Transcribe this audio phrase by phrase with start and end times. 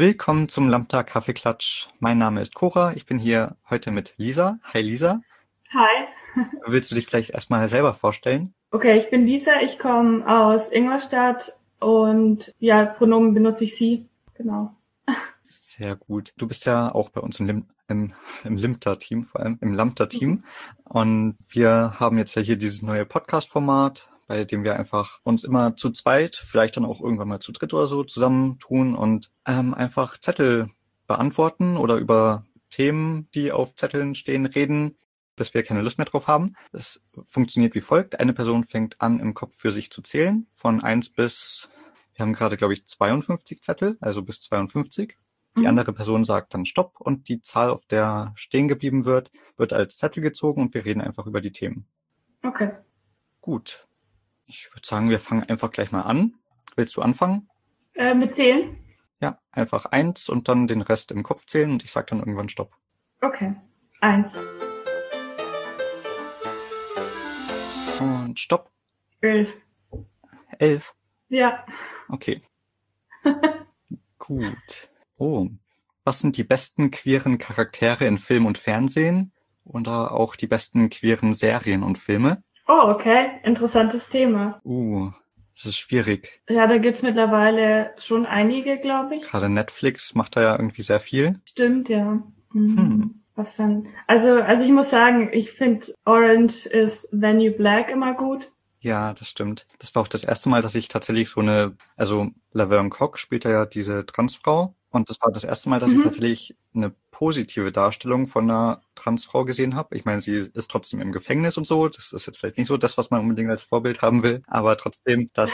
[0.00, 1.88] Willkommen zum Lambda Kaffeeklatsch.
[1.98, 2.94] Mein Name ist Cora.
[2.94, 4.58] Ich bin hier heute mit Lisa.
[4.72, 5.20] Hi Lisa.
[5.74, 6.06] Hi.
[6.66, 8.54] Willst du dich vielleicht erstmal selber vorstellen?
[8.70, 9.60] Okay, ich bin Lisa.
[9.60, 14.08] Ich komme aus Ingolstadt und ja, Pronomen benutze ich sie.
[14.32, 14.74] Genau.
[15.48, 16.32] Sehr gut.
[16.38, 18.14] Du bist ja auch bei uns im, Lim im,
[18.44, 20.30] im Limter-Team, vor allem im Lambda-Team.
[20.30, 20.44] Mhm.
[20.84, 25.74] Und wir haben jetzt ja hier dieses neue Podcast-Format, bei dem wir einfach uns immer
[25.74, 30.20] zu zweit, vielleicht dann auch irgendwann mal zu dritt oder so zusammentun und ähm, einfach
[30.20, 30.70] Zettel
[31.08, 34.96] beantworten oder über Themen, die auf Zetteln stehen, reden,
[35.34, 36.54] bis wir keine Lust mehr drauf haben.
[36.70, 38.20] Es funktioniert wie folgt.
[38.20, 41.68] Eine Person fängt an, im Kopf für sich zu zählen, von eins bis,
[42.14, 45.16] wir haben gerade, glaube ich, 52 Zettel, also bis 52.
[45.56, 45.66] Die mhm.
[45.66, 49.96] andere Person sagt dann Stopp und die Zahl, auf der stehen geblieben wird, wird als
[49.96, 51.84] Zettel gezogen und wir reden einfach über die Themen.
[52.44, 52.70] Okay.
[53.40, 53.88] Gut.
[54.52, 56.34] Ich würde sagen, wir fangen einfach gleich mal an.
[56.74, 57.48] Willst du anfangen?
[57.94, 58.76] Äh, mit zählen?
[59.20, 62.48] Ja, einfach eins und dann den Rest im Kopf zählen und ich sag dann irgendwann
[62.48, 62.74] Stopp.
[63.20, 63.54] Okay.
[64.00, 64.32] Eins.
[68.00, 68.72] Und Stopp.
[69.20, 69.54] Elf.
[70.58, 70.94] Elf?
[71.28, 71.64] Ja.
[72.08, 72.42] Okay.
[74.18, 74.90] Gut.
[75.16, 75.46] Oh.
[76.02, 79.32] Was sind die besten queeren Charaktere in Film und Fernsehen?
[79.62, 82.42] Oder auch die besten queeren Serien und Filme?
[82.72, 83.40] Oh, okay.
[83.42, 84.60] Interessantes Thema.
[84.64, 85.10] Uh,
[85.56, 86.40] das ist schwierig.
[86.48, 89.24] Ja, da gibt's mittlerweile schon einige, glaube ich.
[89.24, 91.40] Gerade Netflix macht da ja irgendwie sehr viel.
[91.46, 92.22] Stimmt, ja.
[92.52, 92.76] Mhm.
[92.78, 93.14] Hm.
[93.34, 97.90] Was für ein, also, also ich muss sagen, ich finde Orange is the New Black
[97.90, 98.52] immer gut.
[98.78, 99.66] Ja, das stimmt.
[99.80, 103.44] Das war auch das erste Mal, dass ich tatsächlich so eine, also Laverne Cox spielt
[103.44, 105.98] ja diese Transfrau und das war das erste Mal, dass mhm.
[105.98, 109.96] ich tatsächlich eine positive Darstellung von einer Transfrau gesehen habe.
[109.96, 111.88] Ich meine, sie ist trotzdem im Gefängnis und so.
[111.88, 114.42] Das ist jetzt vielleicht nicht so das, was man unbedingt als Vorbild haben will.
[114.46, 115.52] Aber trotzdem, dass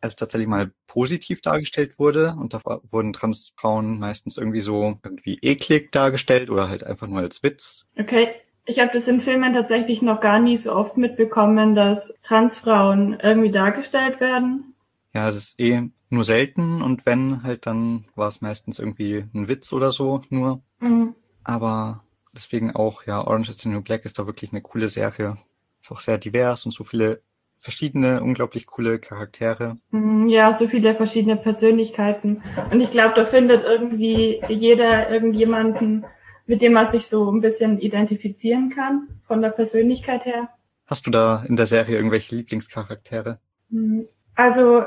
[0.00, 5.90] es tatsächlich mal positiv dargestellt wurde und da wurden Transfrauen meistens irgendwie so irgendwie eklig
[5.90, 7.86] dargestellt oder halt einfach nur als Witz.
[7.98, 8.28] Okay.
[8.68, 13.52] Ich habe das in Filmen tatsächlich noch gar nie so oft mitbekommen, dass Transfrauen irgendwie
[13.52, 14.74] dargestellt werden.
[15.16, 19.48] Ja, es ist eh nur selten und wenn, halt dann war es meistens irgendwie ein
[19.48, 20.60] Witz oder so nur.
[20.78, 21.14] Mhm.
[21.42, 22.04] Aber
[22.34, 25.38] deswegen auch, ja, Orange is the New Black ist da wirklich eine coole Serie.
[25.80, 27.22] Ist auch sehr divers und so viele
[27.60, 29.78] verschiedene, unglaublich coole Charaktere.
[29.90, 32.42] Mhm, ja, so viele verschiedene Persönlichkeiten.
[32.70, 36.04] Und ich glaube, da findet irgendwie jeder irgendjemanden,
[36.44, 40.50] mit dem man sich so ein bisschen identifizieren kann, von der Persönlichkeit her.
[40.84, 43.40] Hast du da in der Serie irgendwelche Lieblingscharaktere?
[43.70, 44.08] Mhm.
[44.36, 44.82] Also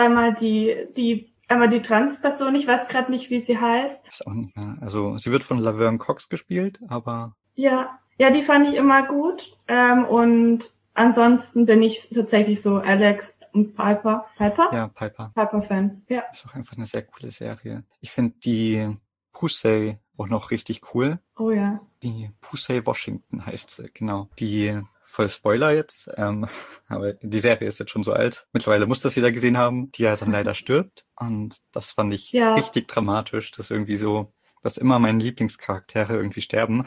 [0.00, 4.08] einmal die, die, einmal die Transperson, ich weiß gerade nicht, wie sie heißt.
[4.08, 4.76] Ist auch nicht mehr.
[4.80, 7.36] Also sie wird von Laverne Cox gespielt, aber.
[7.54, 9.56] Ja, ja, die fand ich immer gut.
[9.68, 14.26] Ähm, und ansonsten bin ich tatsächlich so Alex und Piper.
[14.36, 14.70] Piper?
[14.72, 15.32] Ja, Piper.
[15.34, 16.22] Piper-Fan, ja.
[16.32, 17.84] Ist auch einfach eine sehr coole Serie.
[18.00, 18.96] Ich finde die
[19.32, 21.18] Pusey auch noch richtig cool.
[21.38, 21.80] Oh ja.
[22.02, 24.28] Die Pusey Washington heißt sie, genau.
[24.38, 26.46] Die voll Spoiler jetzt, ähm,
[26.88, 28.46] aber die Serie ist jetzt schon so alt.
[28.52, 31.04] Mittlerweile muss das jeder gesehen haben, die ja dann leider stirbt.
[31.18, 32.54] Und das fand ich ja.
[32.54, 34.32] richtig dramatisch, dass irgendwie so,
[34.62, 36.86] dass immer meine Lieblingscharaktere irgendwie sterben.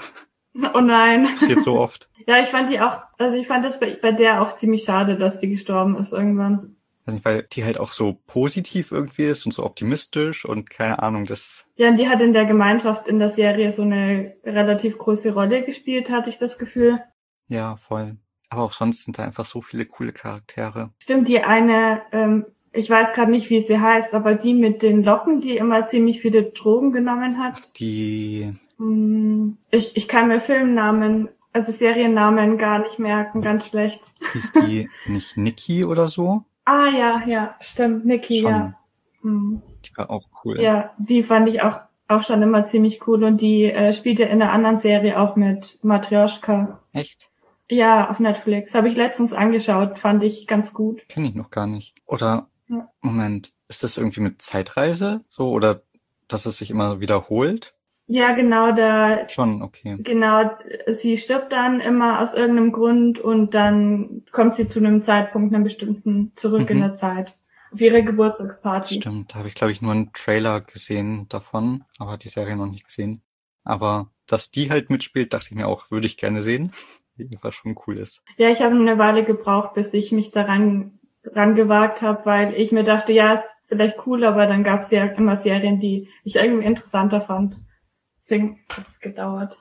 [0.74, 1.26] Oh nein.
[1.26, 2.10] Das passiert so oft.
[2.28, 5.18] ja, ich fand die auch, also ich fand das bei, bei der auch ziemlich schade,
[5.18, 6.78] dass die gestorben ist irgendwann.
[7.06, 11.66] Weil die halt auch so positiv irgendwie ist und so optimistisch und keine Ahnung, das.
[11.76, 15.66] Ja, und die hat in der Gemeinschaft in der Serie so eine relativ große Rolle
[15.66, 17.02] gespielt, hatte ich das Gefühl.
[17.48, 18.18] Ja, voll.
[18.50, 20.92] Aber auch sonst sind da einfach so viele coole Charaktere.
[21.00, 25.04] Stimmt, die eine, ähm, ich weiß gerade nicht, wie sie heißt, aber die mit den
[25.04, 27.78] Locken, die immer ziemlich viele Drogen genommen hat.
[27.80, 28.54] Die.
[28.78, 34.02] Hm, ich, ich kann mir Filmnamen, also Seriennamen gar nicht merken, ganz schlecht.
[34.34, 36.44] Ist die nicht Nikki oder so?
[36.66, 38.52] Ah ja, ja, stimmt, Nikki, schon.
[38.52, 38.80] ja.
[39.22, 39.62] Hm.
[39.86, 40.62] Die war auch cool.
[40.62, 44.42] Ja, die fand ich auch auch schon immer ziemlich cool und die äh, spielte in
[44.42, 46.80] einer anderen Serie auch mit Matryoshka.
[46.92, 47.30] Echt?
[47.70, 48.76] Ja, auf Netflix.
[48.76, 51.08] Habe ich letztens angeschaut, fand ich ganz gut.
[51.08, 51.96] Kenne ich noch gar nicht.
[52.06, 52.90] Oder, ja.
[53.02, 55.84] Moment, ist das irgendwie mit Zeitreise so oder
[56.28, 57.74] dass es sich immer wiederholt?
[58.08, 59.28] Ja, genau, da.
[59.30, 59.98] Schon, okay.
[60.00, 60.52] Genau,
[60.92, 65.64] sie stirbt dann immer aus irgendeinem Grund und dann kommt sie zu einem Zeitpunkt, einem
[65.64, 66.76] bestimmten, zurück mhm.
[66.76, 67.38] in der Zeit.
[67.72, 68.96] Auf ihre Geburtstagsparty.
[68.96, 72.70] Stimmt, da habe ich, glaube ich, nur einen Trailer gesehen davon, aber die Serie noch
[72.70, 73.24] nicht gesehen.
[73.64, 76.72] Aber dass die halt mitspielt, dachte ich mir auch, würde ich gerne sehen
[77.42, 78.24] was schon cool ist.
[78.38, 82.72] Ja, ich habe eine Weile gebraucht, bis ich mich daran ran gewagt habe, weil ich
[82.72, 86.36] mir dachte, ja, ist vielleicht cool, aber dann gab es ja immer Serien, die ich
[86.36, 87.58] irgendwie interessanter fand.
[88.22, 89.58] Deswegen hat es gedauert.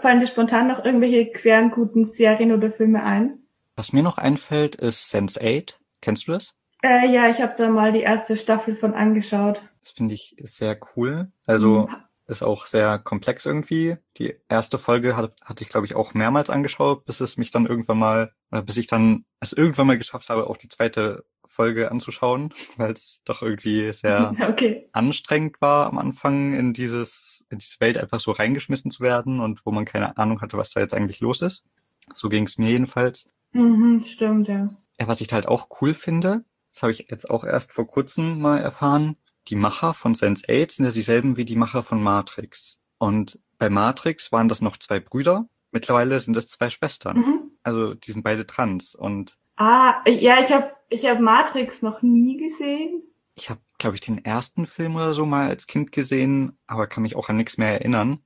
[0.00, 3.38] Fallen dir spontan noch irgendwelche queren guten Serien oder Filme ein?
[3.76, 5.76] Was mir noch einfällt, ist Sense8.
[6.00, 6.54] Kennst du das?
[6.82, 9.60] Äh, ja, ich habe da mal die erste Staffel von angeschaut.
[9.82, 11.28] Das finde ich sehr cool.
[11.46, 11.96] Also Mhm.
[12.26, 13.96] Ist auch sehr komplex irgendwie.
[14.18, 17.66] Die erste Folge hat, hatte ich, glaube ich, auch mehrmals angeschaut, bis es mich dann
[17.66, 21.90] irgendwann mal, oder bis ich dann es irgendwann mal geschafft habe, auch die zweite Folge
[21.90, 24.88] anzuschauen, weil es doch irgendwie sehr Okay.
[24.92, 29.64] anstrengend war am Anfang in dieses, in diese Welt einfach so reingeschmissen zu werden und
[29.64, 31.64] wo man keine Ahnung hatte, was da jetzt eigentlich los ist.
[32.12, 33.28] So ging es mir jedenfalls.
[33.52, 34.68] Mhm, stimmt, ja.
[34.98, 38.40] Ja, was ich halt auch cool finde, das habe ich jetzt auch erst vor kurzem
[38.40, 39.16] mal erfahren,
[39.48, 42.78] die Macher von Sense8 sind ja dieselben wie die Macher von Matrix.
[42.98, 47.18] Und bei Matrix waren das noch zwei Brüder, mittlerweile sind es zwei Schwestern.
[47.18, 47.50] Mhm.
[47.62, 48.94] Also die sind beide trans.
[48.94, 53.02] Und Ah, ja, ich habe ich hab Matrix noch nie gesehen.
[53.36, 57.02] ich habe, glaube ich, den ersten Film oder so mal als Kind gesehen, aber kann
[57.02, 58.20] mich auch an nichts mehr erinnern.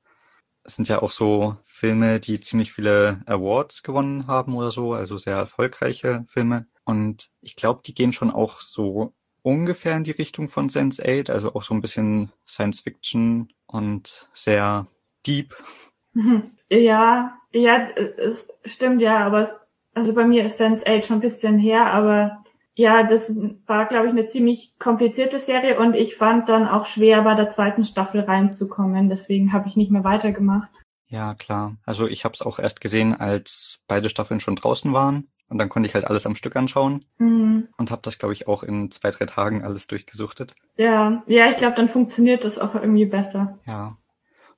[0.65, 5.17] Es sind ja auch so Filme, die ziemlich viele Awards gewonnen haben oder so, also
[5.19, 6.67] sehr erfolgreiche Filme.
[6.85, 11.55] Und ich glaube, die gehen schon auch so ungefähr in die Richtung von Sense8, also
[11.55, 14.87] auch so ein bisschen Science Fiction und sehr
[15.27, 15.57] deep.
[16.13, 16.53] Mhm.
[16.71, 19.51] Ja, ja, es stimmt ja, aber es,
[19.95, 22.45] also bei mir ist Sense8 schon ein bisschen her, aber
[22.75, 23.23] ja, das
[23.67, 27.49] war, glaube ich, eine ziemlich komplizierte Serie und ich fand dann auch schwer, bei der
[27.49, 29.09] zweiten Staffel reinzukommen.
[29.09, 30.71] Deswegen habe ich nicht mehr weitergemacht.
[31.09, 31.77] Ja, klar.
[31.85, 35.29] Also ich habe es auch erst gesehen, als beide Staffeln schon draußen waren.
[35.49, 37.69] Und dann konnte ich halt alles am Stück anschauen Mhm.
[37.79, 40.55] und habe das, glaube ich, auch in zwei, drei Tagen alles durchgesuchtet.
[40.77, 43.59] Ja, ja, ich glaube, dann funktioniert das auch irgendwie besser.
[43.67, 43.97] Ja.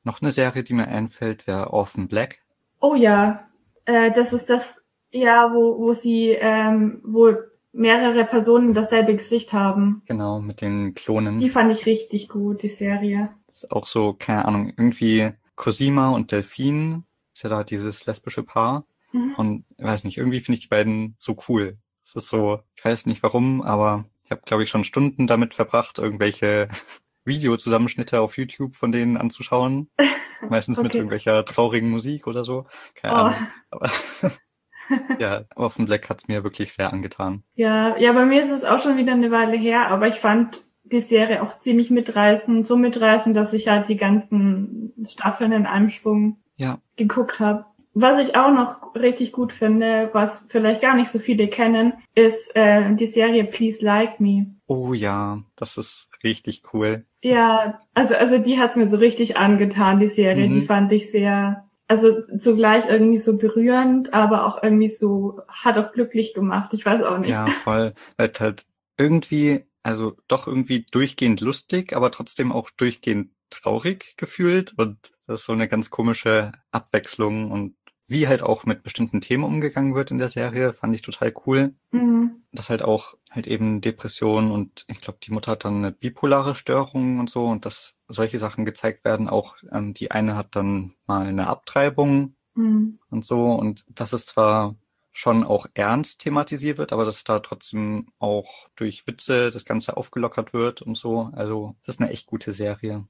[0.03, 2.39] Noch eine Serie, die mir einfällt, wäre Orphan Black.
[2.81, 3.47] Oh ja,
[3.85, 7.35] äh, das ist das, ja, wo, wo sie, ähm, wo
[7.73, 10.03] mehrere Personen dasselbe Gesicht haben.
[10.07, 11.39] Genau, mit den Klonen.
[11.39, 13.31] Die fand ich richtig gut, die Serie.
[13.47, 18.43] Das ist auch so, keine Ahnung, irgendwie Cosima und Delphine ist ja da dieses lesbische
[18.43, 18.85] Paar.
[19.13, 19.35] Mhm.
[19.37, 21.79] Und ich weiß nicht, irgendwie finde ich die beiden so cool.
[22.05, 25.55] Es ist so, ich weiß nicht warum, aber ich habe, glaube ich, schon Stunden damit
[25.55, 26.69] verbracht, irgendwelche
[27.25, 29.89] Videozusammenschnitte auf YouTube von denen anzuschauen.
[30.49, 30.99] Meistens mit Okay.
[30.99, 32.67] irgendwelcher traurigen Musik oder so.
[32.95, 33.19] Keine Oh.
[33.19, 33.47] Ahnung.
[33.71, 33.91] Aber
[35.19, 37.45] ja, Orphan Black hat's mir wirklich sehr angetan.
[37.55, 40.65] Ja, ja, bei mir ist es auch schon wieder eine Weile her, aber ich fand
[40.85, 45.91] die Serie auch ziemlich mitreißend, so mitreißend, dass ich halt die ganzen Staffeln in einem
[45.91, 47.67] Schwung Ja, geguckt habe.
[47.93, 52.55] Was ich auch noch richtig gut finde, was vielleicht gar nicht so viele kennen, ist
[52.55, 54.55] äh, die Serie Please Like Me.
[54.67, 57.05] oh ja, das ist richtig cool.
[57.23, 60.49] Ja, also also die hat's mir so richtig angetan, die Serie.
[60.49, 60.61] Mhm.
[60.61, 65.93] Die fand ich sehr, also zugleich irgendwie so berührend, aber auch irgendwie so hat auch
[65.93, 66.73] glücklich gemacht.
[66.73, 67.31] Ich weiß auch nicht.
[67.31, 67.95] Ja, voll.
[68.17, 68.67] Weil es halt
[68.97, 74.75] irgendwie, also doch irgendwie durchgehend lustig, aber trotzdem auch durchgehend traurig gefühlt.
[74.79, 77.75] Und das ist so eine ganz komische Abwechslung und
[78.11, 81.75] wie halt auch mit bestimmten Themen umgegangen wird in der Serie, fand ich total cool.
[81.93, 82.43] Mhm.
[82.53, 86.55] Das halt auch halt eben Depression und ich glaube, die Mutter hat dann eine bipolare
[86.57, 89.29] Störung und so und dass solche Sachen gezeigt werden.
[89.29, 92.99] Auch ähm, die eine hat dann mal eine Abtreibung Mhm.
[93.11, 93.45] und so.
[93.53, 94.75] Und dass es zwar
[95.13, 100.53] schon auch ernst thematisiert wird, aber dass da trotzdem auch durch Witze das Ganze aufgelockert
[100.53, 101.31] wird und so.
[101.33, 103.07] Also das ist eine echt gute Serie.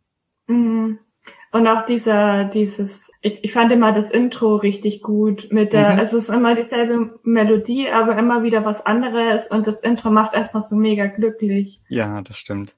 [0.47, 0.99] Mhm.
[1.52, 5.99] Und auch dieser, dieses, ich, ich fand immer das Intro richtig gut mit der, Mhm.
[5.99, 10.62] es ist immer dieselbe Melodie, aber immer wieder was anderes und das Intro macht erstmal
[10.62, 11.80] so mega glücklich.
[11.88, 12.75] Ja, das stimmt.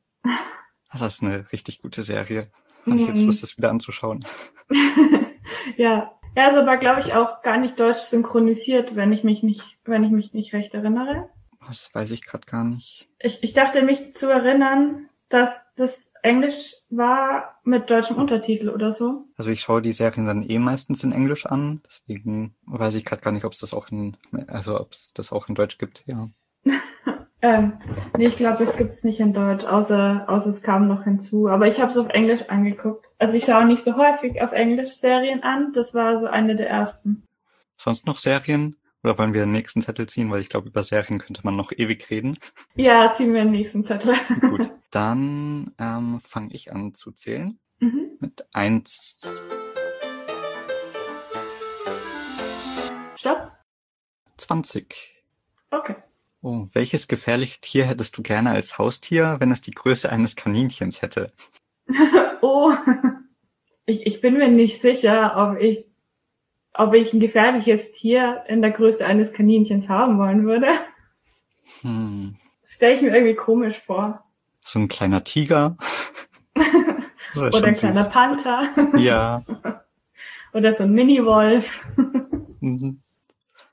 [0.92, 2.48] Das ist eine richtig gute Serie.
[2.86, 3.26] Habe ich jetzt Mhm.
[3.26, 4.20] Lust, das wieder anzuschauen.
[5.76, 6.12] ja.
[6.34, 10.02] Ja, ist aber glaube ich auch gar nicht deutsch synchronisiert, wenn ich mich nicht, wenn
[10.02, 11.28] ich mich nicht recht erinnere.
[11.68, 13.06] Das weiß ich gerade gar nicht.
[13.20, 19.26] Ich, ich dachte mich zu erinnern, dass das Englisch war mit deutschem Untertitel oder so.
[19.36, 23.22] Also ich schaue die Serien dann eh meistens in Englisch an, deswegen weiß ich gerade
[23.22, 26.04] gar nicht, ob es das auch in, also ob es das auch in Deutsch gibt.
[26.06, 26.30] Ja.
[27.44, 27.72] Ähm,
[28.16, 31.48] nee, ich glaube, das gibt's nicht in Deutsch, außer, außer es kam noch hinzu.
[31.48, 33.04] Aber ich habe es auf Englisch angeguckt.
[33.18, 35.72] Also ich schaue nicht so häufig auf Englisch Serien an.
[35.72, 37.26] Das war so eine der ersten.
[37.76, 38.76] Sonst noch Serien?
[39.02, 40.30] Oder wollen wir den nächsten Zettel ziehen?
[40.30, 42.38] Weil ich glaube, über Serien könnte man noch ewig reden.
[42.76, 44.14] Ja, ziehen wir den nächsten Zettel.
[44.40, 48.18] Gut, dann ähm, fange ich an zu zählen mhm.
[48.20, 49.20] mit eins,
[53.16, 53.52] Stopp.
[54.36, 55.24] 20.
[55.70, 55.94] Okay.
[56.42, 61.02] Oh, welches gefährliche Tier hättest du gerne als Haustier, wenn es die Größe eines Kaninchens
[61.02, 61.32] hätte?
[62.42, 62.72] oh.
[63.86, 65.86] Ich, ich bin mir nicht sicher, ob ich,
[66.74, 70.68] ob ich ein gefährliches Tier in der Größe eines Kaninchens haben wollen würde.
[71.82, 74.21] Hm, Stelle ich mir irgendwie komisch vor.
[74.64, 75.76] So ein kleiner Tiger?
[77.36, 77.80] Oder ein süß.
[77.80, 78.68] kleiner Panther.
[78.96, 79.42] Ja,
[80.54, 81.80] Oder so ein Mini-Wolf.
[82.60, 83.00] mhm.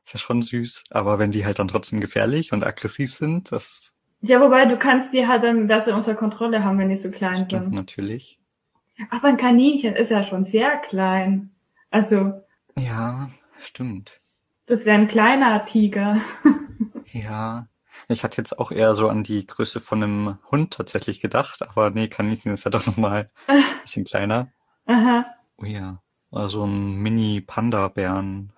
[0.05, 0.85] ist ja schon süß.
[0.91, 3.91] Aber wenn die halt dann trotzdem gefährlich und aggressiv sind, das
[4.21, 7.35] Ja, wobei du kannst die halt dann besser unter Kontrolle haben, wenn die so klein
[7.47, 7.73] Stimmt sind.
[7.73, 8.39] natürlich.
[9.09, 11.51] Aber ein Kaninchen ist ja schon sehr klein.
[11.91, 12.33] Also,
[12.77, 13.29] Ja,
[13.61, 14.19] stimmt.
[14.67, 16.21] das wäre ein kleiner Tiger.
[17.07, 17.67] Ja.
[18.07, 21.89] Ich hatte jetzt auch eher so an die Größe von einem Hund tatsächlich gedacht, aber
[21.91, 24.47] nee, Kaninchen ist ja doch nochmal ein bisschen kleiner.
[24.85, 25.25] Aha.
[25.57, 26.01] Oh ja.
[26.31, 28.51] Oder so ein Mini-Panda-Bären.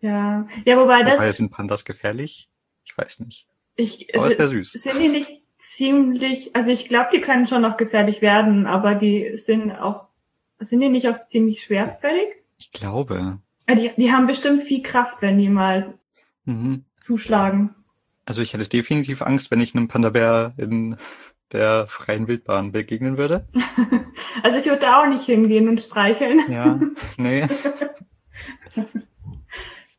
[0.00, 0.46] Ja.
[0.64, 2.48] Ja, wobei Wobei das, sind Pandas gefährlich?
[2.84, 3.46] Ich weiß nicht.
[3.76, 4.82] ich, Aber es wäre sind, süß.
[4.82, 5.30] sind die nicht
[5.74, 10.08] ziemlich, also ich glaube, die können schon noch gefährlich werden, aber die sind auch,
[10.60, 12.28] sind die nicht auch ziemlich schwerfällig?
[12.58, 13.38] Ich glaube.
[13.68, 15.94] Ja, Die, die haben bestimmt viel Kraft, wenn die mal
[16.44, 16.84] Mhm.
[17.00, 17.74] zuschlagen.
[18.24, 20.96] Also ich hätte definitiv Angst, wenn ich einem Panda-Bär in
[21.52, 23.46] der freien Wildbahn begegnen würde.
[24.42, 26.50] Also ich würde da auch nicht hingehen und streicheln.
[26.50, 26.80] Ja,
[27.18, 27.46] nee.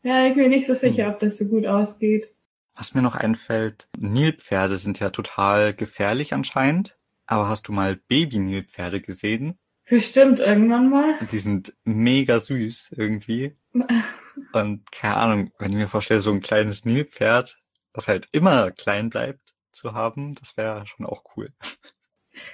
[0.03, 2.27] Ja, ich bin nicht so sicher, ob das so gut ausgeht.
[2.75, 6.97] Was mir noch einfällt, Nilpferde sind ja total gefährlich anscheinend.
[7.25, 9.57] Aber hast du mal Baby-Nilpferde gesehen?
[9.89, 11.15] Bestimmt irgendwann mal.
[11.31, 13.55] Die sind mega süß irgendwie.
[14.53, 17.62] Und keine Ahnung, wenn ich mir vorstelle, so ein kleines Nilpferd,
[17.93, 21.49] das halt immer klein bleibt, zu haben, das wäre schon auch cool.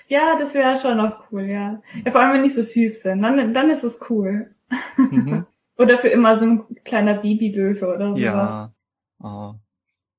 [0.08, 1.82] Ja, das wäre schon auch cool, ja.
[2.04, 2.12] ja.
[2.12, 4.54] Vor allem, wenn die so süß sind, dann, dann ist es cool.
[4.98, 5.46] Mhm.
[5.78, 8.22] Oder für immer so ein kleiner Babylöwe oder sowas.
[8.22, 8.74] Ja.
[9.24, 9.54] Oh,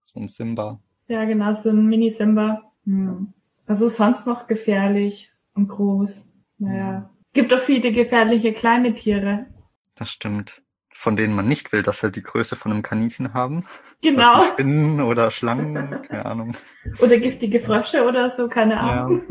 [0.06, 0.80] so ein Simba.
[1.06, 2.62] Ja, genau, so ein Mini-Simba.
[2.86, 3.34] Hm.
[3.66, 6.26] Was ist sonst noch gefährlich und groß?
[6.56, 7.10] Naja.
[7.34, 9.46] Gibt doch viele gefährliche kleine Tiere.
[9.96, 10.62] Das stimmt.
[11.00, 13.64] Von denen man nicht will, dass sie die Größe von einem Kaninchen haben.
[14.02, 14.42] Genau.
[14.42, 16.54] Wie Spinnen oder Schlangen, keine Ahnung.
[17.00, 19.04] Oder giftige Frösche oder so, keine Ja.
[19.06, 19.22] Ahnung.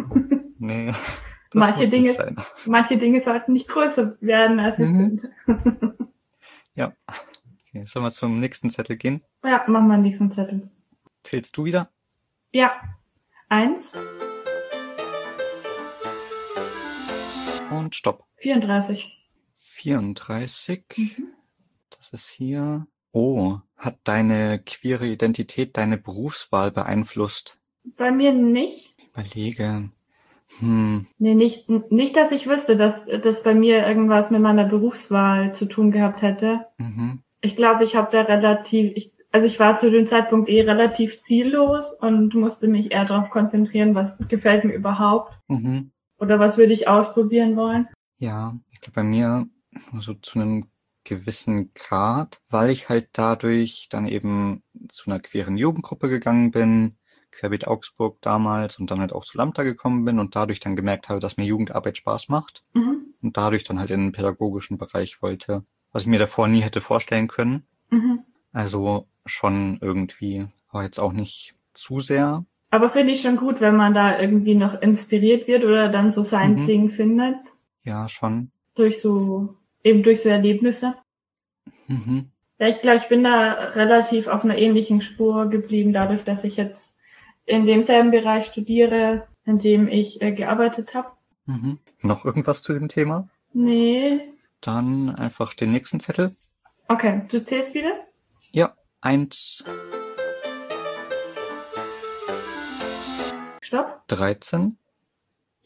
[0.57, 0.91] Nee.
[1.51, 2.35] Das Manche Dinge-.
[2.67, 5.19] Manche Dinge sollten nicht größer werden, als sie Mhm.
[5.19, 5.29] sind.
[6.75, 6.93] Ja.
[7.67, 9.23] Okay, sollen wir zum nächsten Zettel gehen?
[9.43, 10.69] Ja, mach mal diesen Zettel.
[11.23, 11.89] Zählst du wieder?
[12.51, 12.71] Ja.
[13.47, 13.93] Eins,
[17.71, 18.25] Und stopp.
[18.37, 19.27] 34.
[19.57, 20.83] 34.
[20.97, 21.27] Mhm.
[21.99, 22.87] Das ist hier.
[23.11, 27.59] Oh, hat deine queere Identität deine Berufswahl beeinflusst?
[27.97, 28.95] Bei mir nicht.
[28.97, 29.89] Ich überlege.
[30.59, 35.53] Hm, Nee, nicht, nicht, dass ich wüsste, dass das bei mir irgendwas mit meiner Berufswahl
[35.53, 36.65] zu tun gehabt hätte.
[36.77, 37.21] mhm.
[37.41, 41.21] Ich glaube, ich habe da relativ, ich, also ich war zu dem Zeitpunkt eh relativ
[41.23, 45.91] ziellos und musste mich eher darauf konzentrieren, was gefällt mir überhaupt Mhm.
[46.19, 47.87] oder was würde ich ausprobieren wollen.
[48.17, 49.47] Ja, ich glaube bei mir
[49.99, 50.65] so zu einem
[51.09, 56.95] gewissen Grad, weil ich halt dadurch dann eben zu einer queeren Jugendgruppe gegangen bin,
[57.31, 61.09] Querbeet Augsburg damals und dann halt auch zu Lambda gekommen bin und dadurch dann gemerkt
[61.09, 63.13] habe, dass mir Jugendarbeit Spaß macht Mhm.
[63.21, 66.81] und dadurch dann halt in den pädagogischen Bereich wollte, was ich mir davor nie hätte
[66.81, 67.63] vorstellen können.
[67.89, 68.23] Mhm.
[68.51, 72.45] Also schon irgendwie, aber jetzt auch nicht zu sehr.
[72.71, 76.23] Aber finde ich schon gut, wenn man da irgendwie noch inspiriert wird oder dann so
[76.23, 76.65] sein Mhm.
[76.65, 77.37] Ding findet.
[77.83, 78.51] Ja, schon.
[78.75, 79.55] Durch so,
[79.89, 80.95] eben durch so Erlebnisse.
[81.87, 82.29] Mhm.
[82.59, 86.57] Ja, ich glaube, ich bin da relativ auf einer ähnlichen Spur geblieben, dadurch, dass ich
[86.57, 86.95] jetzt
[87.45, 91.11] in demselben Bereich studiere, in dem ich äh, gearbeitet habe.
[91.45, 91.79] Mhm.
[92.01, 93.27] Noch irgendwas zu dem Thema?
[93.53, 94.21] Nee.
[94.61, 96.35] Dann einfach den nächsten Zettel.
[96.87, 97.93] Okay, du zählst wieder?
[98.51, 99.63] Ja, eins,
[103.69, 104.01] Stopp.
[104.07, 104.77] 13.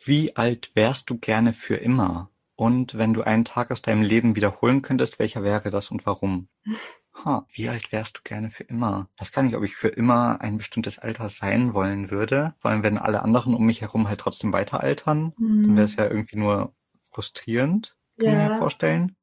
[0.03, 2.30] Wie alt wärst du gerne für immer?
[2.56, 6.50] Und wenn du einen Tag aus deinem Leben wiederholen könntest, welcher wäre das und warum?
[7.26, 9.08] Ha, wie alt wärst du gerne für immer?
[9.16, 12.56] Ich weiß gar nicht, ob ich für immer ein bestimmtes Alter sein wollen würde.
[12.60, 15.96] Vor allem, wenn alle anderen um mich herum halt trotzdem weiter altern, dann wäre es
[15.96, 16.74] ja irgendwie nur
[17.12, 18.58] frustrierend, kann ich mir Ja.
[18.58, 19.16] vorstellen.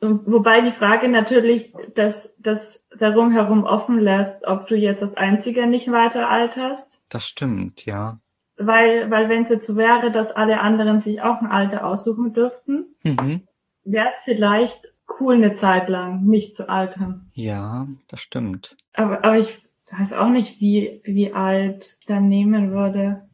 [0.00, 5.66] Wobei die Frage natürlich, dass das darum herum offen lässt, ob du jetzt als Einziger
[5.66, 6.98] nicht weiter alterst.
[7.08, 8.20] Das stimmt, ja.
[8.56, 12.32] Weil, weil wenn es jetzt so wäre, dass alle anderen sich auch ein Alter aussuchen
[12.32, 13.42] dürften, Mhm.
[13.84, 14.80] wäre es vielleicht
[15.20, 17.30] cool eine Zeit lang, nicht zu altern.
[17.34, 18.76] Ja, das stimmt.
[18.94, 23.28] Aber, aber ich weiß auch nicht, wie, wie alt ich dann nehmen würde.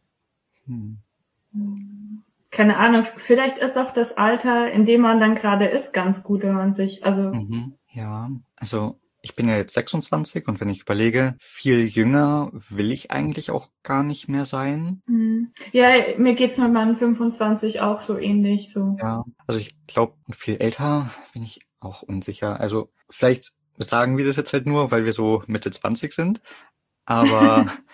[0.67, 0.99] Hm.
[2.51, 6.43] Keine Ahnung, vielleicht ist auch das Alter, in dem man dann gerade ist, ganz gut,
[6.43, 7.75] wenn man sich, also, Mhm.
[7.93, 13.11] Ja, also ich bin ja jetzt 26 und wenn ich überlege, viel jünger will ich
[13.11, 15.03] eigentlich auch gar nicht mehr sein.
[15.07, 15.53] hm.
[15.73, 18.97] ja, mir geht's mit meinen 25 auch so ähnlich, so.
[19.01, 22.61] Ja, also ich glaube, viel älter bin ich auch unsicher.
[22.61, 26.43] Also vielleicht sagen wir das jetzt halt nur, weil wir so Mitte 20 sind,
[27.05, 27.67] aber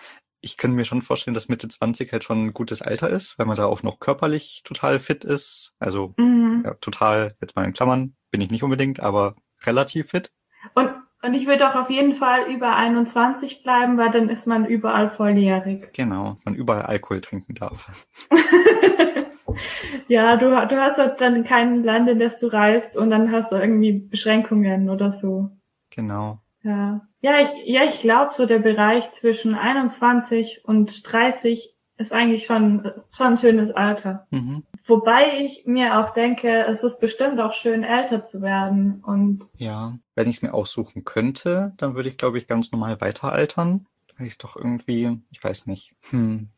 [0.41, 3.45] ich könnte mir schon vorstellen, dass Mitte 20 halt schon ein gutes Alter ist, weil
[3.45, 5.73] man da auch noch körperlich total fit ist.
[5.79, 6.63] Also Mhm.
[6.65, 10.31] ja, total, jetzt mal in Klammern, bin ich nicht unbedingt, aber relativ fit.
[10.73, 10.89] Und
[11.27, 15.09] Und ich würde auch auf jeden Fall über 21 bleiben, weil dann ist man überall
[15.09, 15.91] volljährig.
[15.93, 17.91] Genau, man überall Alkohol trinken darf.
[20.07, 23.51] ja, du, du hast halt dann kein Land, in das du reist und dann hast
[23.51, 25.49] du irgendwie Beschränkungen oder so.
[25.89, 26.39] Genau.
[26.63, 27.01] Ja.
[27.19, 32.89] Ja, ich, ja, ich glaube, so der Bereich zwischen 21 und 30 ist eigentlich schon,
[33.11, 34.27] schon ein schönes Alter.
[34.29, 34.63] Mhm.
[34.87, 39.03] Wobei ich mir auch denke, es ist bestimmt auch schön, älter zu werden.
[39.03, 42.99] Und Ja, wenn ich es mir aussuchen könnte, dann würde ich, glaube ich, ganz normal
[43.01, 43.85] weiter altern.
[44.17, 46.49] Weil ich es doch irgendwie, ich weiß nicht, hm,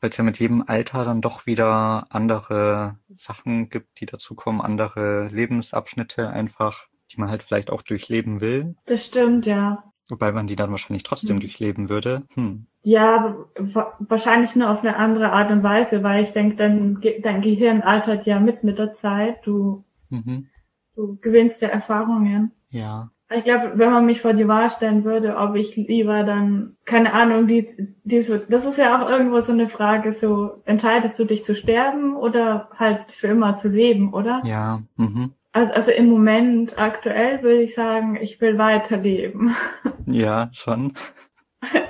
[0.00, 5.28] weil es ja mit jedem Alter dann doch wieder andere Sachen gibt, die dazukommen, andere
[5.28, 8.76] Lebensabschnitte einfach, die man halt vielleicht auch durchleben will.
[8.86, 9.82] das stimmt, ja.
[10.08, 11.40] Wobei man die dann wahrscheinlich trotzdem Hm.
[11.40, 12.22] durchleben würde.
[12.34, 12.66] Hm.
[12.82, 17.20] Ja, wa- wahrscheinlich nur auf eine andere Art und Weise, weil ich denke, dein, Ge-
[17.22, 19.38] dein Gehirn altert ja mit mit der Zeit.
[19.46, 20.48] Du, Mhm.
[20.94, 22.52] du gewinnst ja Erfahrungen.
[22.68, 23.10] Ja.
[23.34, 27.14] Ich glaube, wenn man mich vor die Wahl stellen würde, ob ich lieber dann, keine
[27.14, 27.66] Ahnung, die,
[28.04, 31.56] die so, das ist ja auch irgendwo so eine Frage, so, entscheidest du dich zu
[31.56, 34.42] sterben oder halt für immer zu leben, oder?
[34.44, 34.82] Ja.
[34.96, 35.32] Mhm.
[35.54, 39.56] Also, also im Moment, aktuell würde ich sagen, ich will weiterleben.
[40.06, 40.92] Ja, schon.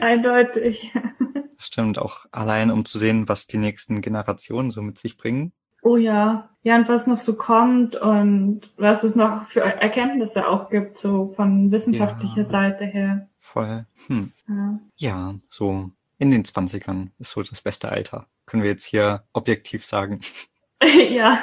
[0.01, 0.93] Eindeutig.
[1.59, 5.53] Stimmt, auch allein um zu sehen, was die nächsten Generationen so mit sich bringen.
[5.83, 6.49] Oh ja.
[6.63, 11.33] Ja, und was noch so kommt und was es noch für Erkenntnisse auch gibt, so
[11.35, 12.49] von wissenschaftlicher Ja.
[12.51, 13.29] Seite her.
[13.41, 13.85] Voll.
[14.07, 14.33] Hm.
[14.49, 14.79] Ja.
[14.95, 18.27] Ja, so in den Zwanzigern ist so das beste Alter.
[18.47, 20.21] Können wir jetzt hier objektiv sagen.
[21.11, 21.39] ja.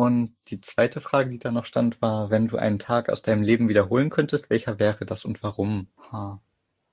[0.00, 3.42] Und die zweite Frage, die da noch stand, war, wenn du einen Tag aus deinem
[3.42, 5.88] Leben wiederholen könntest, welcher wäre das und warum?
[6.10, 6.40] Ha.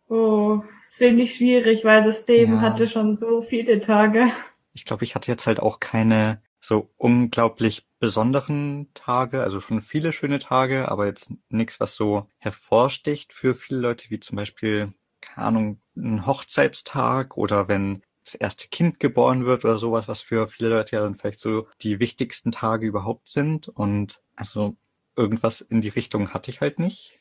[0.10, 2.62] Oh, ist wirklich schwierig, weil das Leben Ja.
[2.62, 4.30] hatte schon so viele Tage.
[4.74, 10.12] Ich glaube, ich hatte jetzt halt auch keine so unglaublich besonderen Tage, also schon viele
[10.12, 15.48] schöne Tage, aber jetzt nichts, was so hervorsticht für viele Leute, wie zum Beispiel, keine
[15.48, 20.70] Ahnung, ein Hochzeitstag oder wenn das erste Kind geboren wird oder sowas, was für viele
[20.70, 23.70] Leute ja dann vielleicht so die wichtigsten Tage überhaupt sind.
[23.70, 24.76] Und also
[25.16, 27.18] irgendwas in die Richtung hatte ich halt nicht.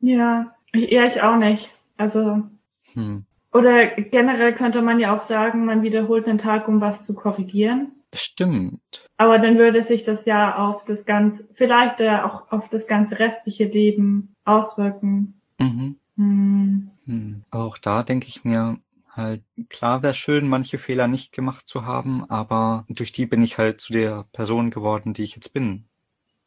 [0.00, 1.72] Ja, ich, ja, ich auch nicht.
[1.96, 2.42] Also,
[2.94, 3.24] Hm.
[3.52, 7.92] oder generell könnte man ja auch sagen, man wiederholt einen Tag, um was zu korrigieren.
[8.14, 9.08] Stimmt.
[9.16, 13.18] Aber dann würde sich das ja auf das ganze, vielleicht ja auch auf das ganze
[13.18, 15.40] restliche Leben auswirken.
[15.58, 15.96] Mhm.
[16.16, 16.90] Hm.
[17.04, 17.44] Hm.
[17.50, 18.78] Auch da denke ich mir
[19.18, 23.58] halt, klar wäre schön, manche Fehler nicht gemacht zu haben, aber durch die bin ich
[23.58, 25.84] halt zu der Person geworden, die ich jetzt bin.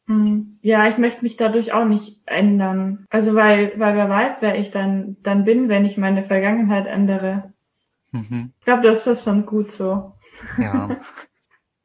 [0.08, 0.58] Hm.
[0.62, 3.06] Ja, ich möchte mich dadurch auch nicht ändern.
[3.10, 7.54] Also weil, weil wer weiß, wer ich dann, dann bin, wenn ich meine Vergangenheit ändere.
[8.12, 8.54] Mhm.
[8.60, 10.14] Ich glaube, das ist schon gut so.
[10.58, 10.98] Ja.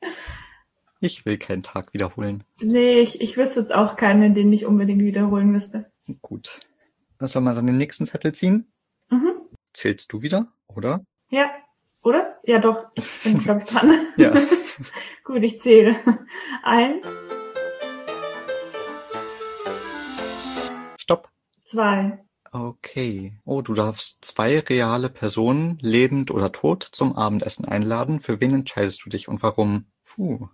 [1.00, 2.44] ich will keinen Tag wiederholen.
[2.60, 5.90] Nee, ich, ich wüsste jetzt auch keinen, den ich unbedingt wiederholen müsste.
[6.22, 6.60] Gut.
[7.18, 8.66] Soll man dann den nächsten Zettel ziehen?
[9.76, 11.04] Zählst du wieder, oder?
[11.28, 11.50] Ja,
[12.02, 12.38] oder?
[12.44, 12.86] Ja, doch.
[12.94, 14.06] Ich bin, glaube ich, dran.
[14.16, 14.32] Ja.
[15.24, 15.96] Gut, ich zähle.
[16.62, 17.04] Eins,
[20.96, 21.28] Stopp.
[21.66, 22.24] zwei.
[22.52, 23.38] Okay.
[23.44, 28.20] Oh, du darfst zwei reale Personen, lebend oder tot, zum Abendessen einladen.
[28.20, 29.84] Für wen entscheidest du dich und warum?
[30.06, 30.48] Puh.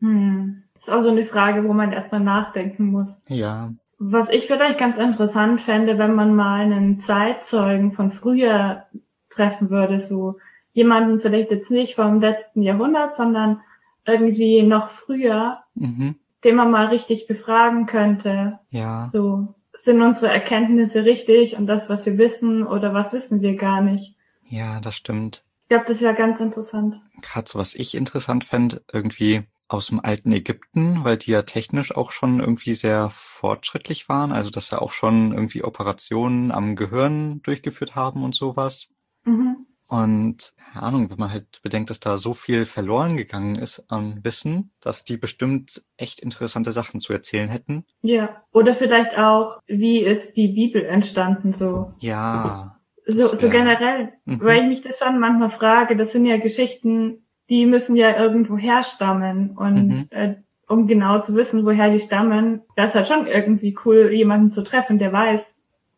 [0.00, 0.64] Hm.
[0.78, 3.18] Ist auch so eine Frage, wo man erstmal nachdenken muss.
[3.28, 3.72] Ja.
[3.98, 8.84] Was ich vielleicht ganz interessant fände, wenn man mal einen Zeitzeugen von früher
[9.30, 10.38] treffen würde, so
[10.72, 13.60] jemanden vielleicht jetzt nicht vom letzten Jahrhundert, sondern
[14.06, 16.14] irgendwie noch früher, Mhm.
[16.44, 18.60] den man mal richtig befragen könnte.
[18.70, 19.08] Ja.
[19.12, 23.80] So, sind unsere Erkenntnisse richtig und das, was wir wissen oder was wissen wir gar
[23.80, 24.14] nicht?
[24.44, 25.42] Ja, das stimmt.
[25.64, 27.00] Ich glaube, das wäre ganz interessant.
[27.20, 31.94] Gerade so was ich interessant fände, irgendwie aus dem alten Ägypten, weil die ja technisch
[31.94, 37.42] auch schon irgendwie sehr fortschrittlich waren, also dass sie auch schon irgendwie Operationen am Gehirn
[37.42, 38.88] durchgeführt haben und sowas.
[39.24, 39.66] Mhm.
[39.86, 44.22] Und keine Ahnung, wenn man halt bedenkt, dass da so viel verloren gegangen ist an
[44.22, 47.86] Wissen, dass die bestimmt echt interessante Sachen zu erzählen hätten.
[48.02, 48.42] Ja.
[48.52, 51.94] Oder vielleicht auch, wie ist die Bibel entstanden, so.
[52.00, 52.78] Ja.
[53.06, 54.12] So, so generell.
[54.26, 54.40] Mhm.
[54.42, 58.56] Weil ich mich das schon manchmal frage, das sind ja Geschichten, die müssen ja irgendwo
[58.56, 59.56] herstammen.
[59.56, 60.06] Und Mhm.
[60.10, 60.34] äh,
[60.68, 64.62] um genau zu wissen, woher die stammen, das ist halt schon irgendwie cool, jemanden zu
[64.62, 65.42] treffen, der weiß,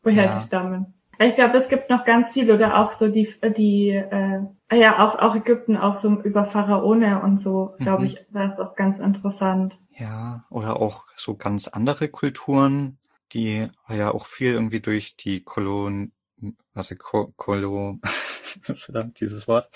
[0.03, 0.39] woher Ja.
[0.39, 0.95] die stammen.
[1.19, 4.41] Ich glaube, es gibt noch ganz viel oder auch so die, die äh,
[4.73, 8.07] ja auch auch Ägypten auch so über Pharaone und so, glaube Mhm.
[8.07, 9.79] ich, war es auch ganz interessant.
[9.99, 12.97] Ja, oder auch so ganz andere Kulturen,
[13.33, 16.13] die ja auch viel irgendwie durch die Kolon,
[16.75, 17.99] warte, Ko Kolo,
[18.77, 19.71] verdammt, dieses Wort.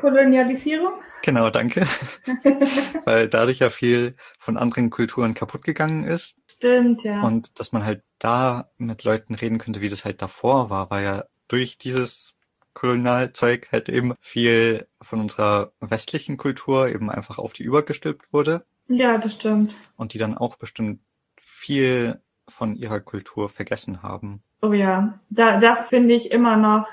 [0.00, 0.94] Kolonialisierung?
[1.22, 1.82] Genau, danke.
[3.04, 6.36] Weil dadurch ja viel von anderen Kulturen kaputt gegangen ist.
[6.56, 7.22] Stimmt, ja.
[7.22, 11.04] Und dass man halt da mit Leuten reden könnte, wie das halt davor war, weil
[11.04, 12.34] ja durch dieses
[12.74, 18.64] Kolonialzeug halt eben viel von unserer westlichen Kultur eben einfach auf die übergestülpt wurde.
[18.88, 19.74] Ja, das stimmt.
[19.96, 21.00] Und die dann auch bestimmt
[21.40, 24.42] viel von ihrer Kultur vergessen haben.
[24.62, 26.86] Oh ja, da, da finde ich immer noch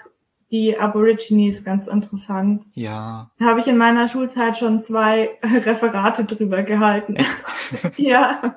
[0.51, 2.63] die Aborigines ganz interessant.
[2.73, 3.31] Ja.
[3.39, 7.17] Da habe ich in meiner Schulzeit schon zwei Referate drüber gehalten.
[7.97, 8.55] ja.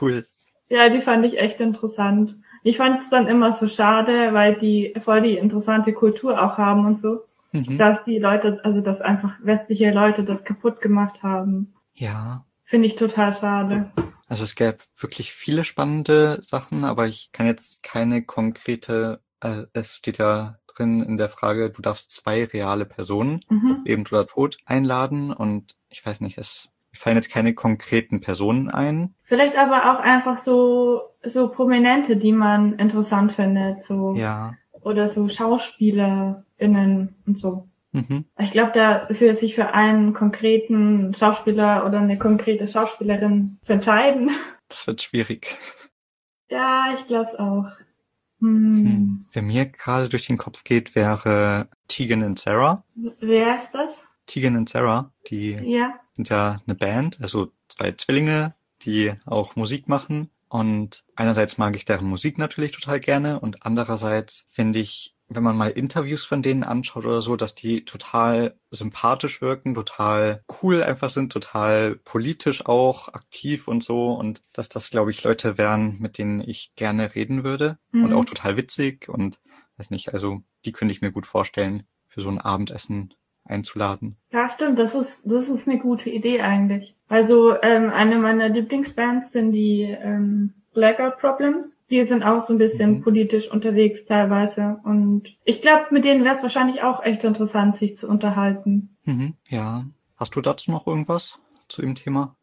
[0.00, 0.26] Cool.
[0.70, 2.36] Ja, die fand ich echt interessant.
[2.62, 6.86] Ich fand es dann immer so schade, weil die voll die interessante Kultur auch haben
[6.86, 7.20] und so,
[7.52, 7.78] Mhm.
[7.78, 11.72] dass die Leute, also dass einfach westliche Leute das kaputt gemacht haben.
[11.94, 12.44] Ja.
[12.64, 13.90] Finde ich total schade.
[14.28, 19.96] Also es gäbe wirklich viele spannende Sachen, aber ich kann jetzt keine konkrete, äh, es
[19.96, 23.82] steht ja drin in der Frage, du darfst zwei reale Personen, Mhm.
[23.84, 29.14] lebend oder tot, einladen und ich weiß nicht, es fallen jetzt keine konkreten Personen ein.
[29.24, 34.54] Vielleicht aber auch einfach so, so Prominente, die man interessant findet, so, Ja.
[34.82, 37.68] oder so SchauspielerInnen und so.
[37.92, 38.26] Mhm.
[38.38, 44.30] Ich glaube, da für sich für einen konkreten Schauspieler oder eine konkrete Schauspielerin zu entscheiden.
[44.68, 45.56] Das wird schwierig.
[46.50, 47.66] Ja, ich glaube es auch.
[48.40, 48.76] Hm.
[48.86, 49.26] Hm.
[49.32, 52.84] Wer mir gerade durch den Kopf geht, wäre Tegan und Sarah.
[53.20, 53.90] Wer ist das?
[54.26, 55.94] Tegan und Sarah, die Ja.
[56.14, 60.30] sind ja eine Band, also zwei Zwillinge, die auch Musik machen.
[60.48, 65.56] Und einerseits mag ich deren Musik natürlich total gerne und andererseits finde ich, wenn man
[65.56, 71.10] mal Interviews von denen anschaut oder so, dass die total sympathisch wirken, total cool einfach
[71.10, 76.18] sind, total politisch auch aktiv und so und dass das, glaube ich, Leute wären, mit
[76.18, 78.12] denen ich gerne reden würde und Mhm.
[78.12, 79.38] auch total witzig und
[79.76, 83.14] weiß nicht, also die könnte ich mir gut vorstellen, für so ein Abendessen
[83.44, 84.16] einzuladen.
[84.32, 84.78] Ja, stimmt.
[84.78, 86.94] Das ist, das ist eine gute Idee eigentlich.
[87.08, 91.78] Also ähm, eine meiner Lieblingsbands sind die ähm, Blackout Problems.
[91.90, 93.02] Die sind auch so ein bisschen Mhm.
[93.02, 94.78] politisch unterwegs teilweise.
[94.84, 98.96] Und ich glaube, mit denen wäre es wahrscheinlich auch echt interessant, sich zu unterhalten.
[99.04, 99.84] Mhm, ja.
[100.16, 102.34] Hast du dazu noch irgendwas zu dem Thema?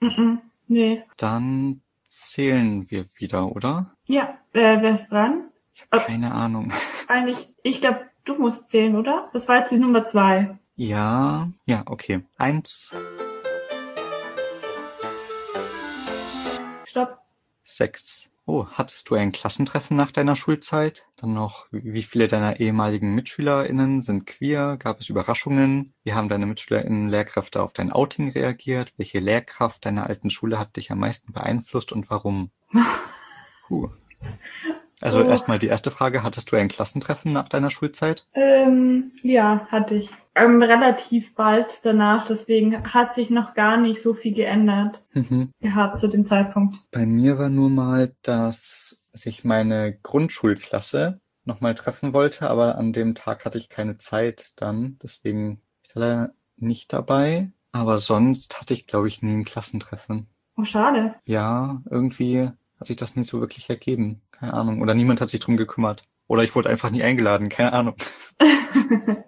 [0.00, 0.40] Mhm.
[0.68, 1.02] Nee.
[1.16, 3.92] Dann zählen wir wieder, oder?
[4.06, 5.44] Ja, äh, wer ist dran?
[5.74, 6.72] Ich habe keine Ahnung.
[7.08, 9.28] Eigentlich, ich glaube, du musst zählen, oder?
[9.32, 10.58] Das war jetzt die Nummer zwei.
[10.76, 12.22] Ja, ja, okay.
[12.38, 12.94] Eins,
[17.76, 18.28] sechs.
[18.46, 21.06] Oh, hattest du ein Klassentreffen nach deiner Schulzeit?
[21.16, 24.76] Dann noch, wie viele deiner ehemaligen MitschülerInnen sind queer?
[24.76, 25.94] Gab es Überraschungen?
[26.02, 28.92] Wie haben deine MitschülerInnen Lehrkräfte auf dein Outing reagiert?
[28.96, 32.50] Welche Lehrkraft deiner alten Schule hat dich am meisten beeinflusst und warum?
[33.68, 33.90] Puh.
[35.00, 35.24] Also Oh.
[35.24, 38.26] erstmal die erste Frage, hattest du ein Klassentreffen nach deiner Schulzeit?
[38.34, 40.10] Ähm, ja, hatte ich.
[40.34, 45.50] Ähm, relativ bald danach, deswegen hat sich noch gar nicht so viel geändert Mhm.
[45.60, 46.76] gehabt zu dem Zeitpunkt.
[46.92, 53.14] Bei mir war nur mal, dass sich meine Grundschulklasse nochmal treffen wollte, aber an dem
[53.14, 57.50] Tag hatte ich keine Zeit dann, deswegen bin ich da leider nicht dabei.
[57.72, 60.26] Aber sonst hatte ich, glaube ich, nie ein Klassentreffen.
[60.56, 61.14] Oh, schade.
[61.24, 64.20] Ja, irgendwie hat sich das nicht so wirklich ergeben.
[64.40, 64.80] Keine Ahnung.
[64.80, 66.02] Oder niemand hat sich drum gekümmert.
[66.26, 67.48] Oder ich wurde einfach nie eingeladen.
[67.50, 67.94] Keine Ahnung.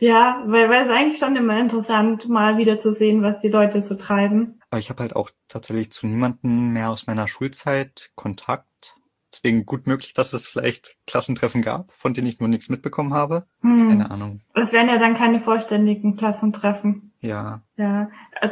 [0.00, 3.94] ja, weil, es eigentlich schon immer interessant, mal wieder zu sehen, was die Leute so
[3.94, 4.60] treiben.
[4.70, 8.96] Aber ich habe halt auch tatsächlich zu niemandem mehr aus meiner Schulzeit Kontakt.
[9.30, 13.44] Deswegen gut möglich, dass es vielleicht Klassentreffen gab, von denen ich nur nichts mitbekommen habe.
[13.60, 13.88] Hm.
[13.88, 14.40] Keine Ahnung.
[14.54, 17.12] Das wären ja dann keine vollständigen Klassentreffen.
[17.20, 17.62] Ja.
[17.76, 18.10] Ja,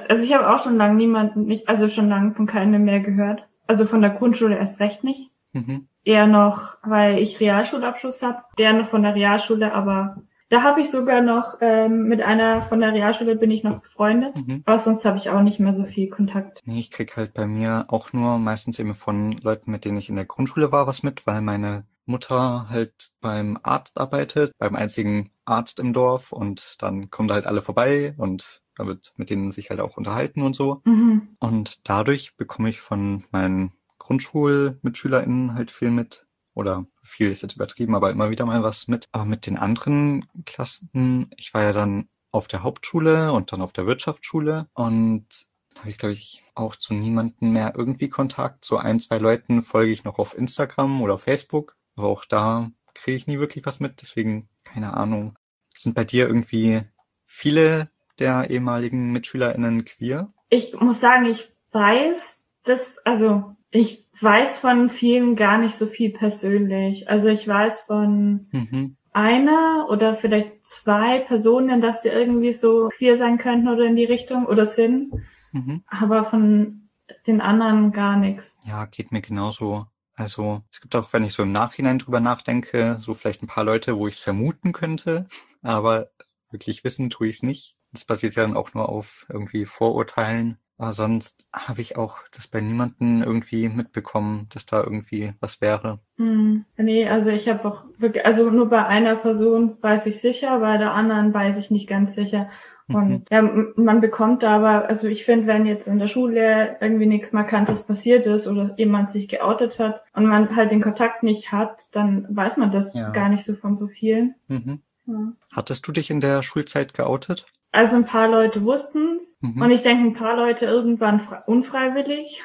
[0.09, 3.49] also ich habe auch schon lange niemanden, nicht, also schon lange von keinem mehr gehört.
[3.67, 5.31] Also von der Grundschule erst recht nicht.
[5.57, 5.88] Mhm.
[6.05, 10.90] Eher noch, weil ich Realschulabschluss habe, eher noch von der Realschule, aber da habe ich
[10.90, 14.37] sogar noch ähm, mit einer von der Realschule bin ich noch befreundet.
[14.37, 14.62] Mhm.
[14.64, 16.62] Aber sonst habe ich auch nicht mehr so viel Kontakt.
[16.64, 20.09] Nee, ich krieg halt bei mir auch nur meistens eben von Leuten, mit denen ich
[20.09, 25.31] in der Grundschule war, was mit, weil meine Mutter halt beim Arzt arbeitet, beim einzigen
[25.45, 29.51] Arzt im Dorf und dann kommen da halt alle vorbei und da wird mit denen
[29.51, 30.83] sich halt auch unterhalten und so.
[30.85, 31.37] Mhm.
[31.40, 33.73] Und dadurch bekomme ich von meinen
[34.07, 36.27] GrundschulmitschülerInnen halt viel mit.
[36.55, 39.07] Oder viel ist jetzt übertrieben, aber immer wieder mal was mit.
[39.12, 43.73] Aber mit den anderen Klassen, ich war ja dann auf der Hauptschule und dann auf
[43.73, 45.27] der Wirtschaftsschule und
[45.75, 48.64] da habe ich, glaube ich, auch zu niemandem mehr irgendwie Kontakt.
[48.64, 53.16] So ein, zwei Leuten folge ich noch auf Instagram oder Facebook, aber auch da kriege
[53.16, 55.37] ich nie wirklich was mit, deswegen keine Ahnung.
[55.75, 56.83] Sind bei dir irgendwie
[57.27, 60.33] viele der ehemaligen MitschülerInnen queer?
[60.49, 62.19] Ich muss sagen, ich weiß,
[62.64, 67.09] dass, also ich weiß von vielen gar nicht so viel persönlich.
[67.09, 68.97] Also ich weiß von Mhm.
[69.12, 74.05] einer oder vielleicht zwei Personen, dass die irgendwie so queer sein könnten oder in die
[74.05, 75.12] Richtung oder sind.
[75.53, 75.83] Mhm.
[75.87, 76.89] Aber von
[77.27, 78.55] den anderen gar nichts.
[78.65, 79.87] Ja, geht mir genauso.
[80.15, 83.65] Also es gibt auch, wenn ich so im Nachhinein drüber nachdenke, so vielleicht ein paar
[83.65, 85.29] Leute, wo ich es vermuten könnte,
[85.62, 86.09] aber
[86.51, 87.77] wirklich wissen tue ich es nicht.
[87.93, 90.59] Das basiert ja dann auch nur auf irgendwie Vorurteilen.
[90.79, 96.01] Aber sonst habe ich auch das bei niemanden irgendwie mitbekommen, dass da irgendwie was wäre.
[96.17, 100.61] Hm, nee, also ich habe auch wirklich, also nur bei einer Person weiß ich sicher,
[100.61, 102.51] bei der anderen weiß ich nicht ganz sicher.
[102.89, 103.25] Und mhm.
[103.31, 107.33] ja, man bekommt da aber, also ich finde, wenn jetzt in der Schule irgendwie nichts
[107.33, 111.89] Markantes passiert ist oder jemand sich geoutet hat und man halt den Kontakt nicht hat,
[111.93, 113.11] dann weiß man das ja.
[113.11, 114.37] gar nicht so von so vielen.
[114.47, 114.83] Mhm.
[115.07, 115.33] Ja.
[115.53, 117.47] Hattest du dich in der Schulzeit geoutet?
[117.73, 119.61] Also ein paar Leute wussten's mhm.
[119.61, 122.42] und ich denke ein paar Leute irgendwann unfreiwillig.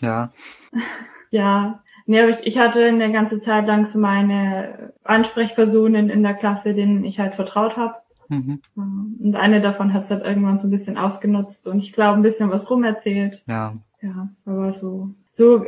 [0.00, 0.32] Ja.
[1.30, 1.82] ja.
[2.08, 6.72] Nee, aber ich, ich hatte eine ganze Zeit lang so meine Ansprechpersonen in der Klasse,
[6.72, 7.96] denen ich halt vertraut habe.
[8.28, 8.60] Mhm.
[8.74, 12.22] Und eine davon hat es halt irgendwann so ein bisschen ausgenutzt und ich glaube ein
[12.22, 13.42] bisschen was rumerzählt.
[13.46, 13.74] Ja.
[14.02, 15.64] Ja, aber so, so,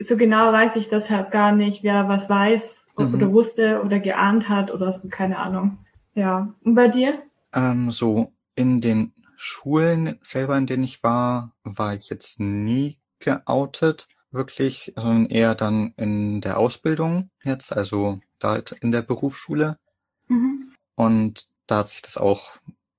[0.00, 3.14] so genau weiß ich das halt gar nicht, wer was weiß mhm.
[3.14, 5.78] oder wusste oder geahnt hat oder so, keine Ahnung.
[6.14, 6.52] Ja.
[6.64, 7.14] Und bei dir?
[7.54, 14.06] Ähm, so in den Schulen selber, in denen ich war, war ich jetzt nie geoutet,
[14.30, 19.78] wirklich, sondern eher dann in der Ausbildung jetzt, also da in der Berufsschule.
[20.28, 20.74] Mhm.
[20.94, 22.50] Und da hat sich das auch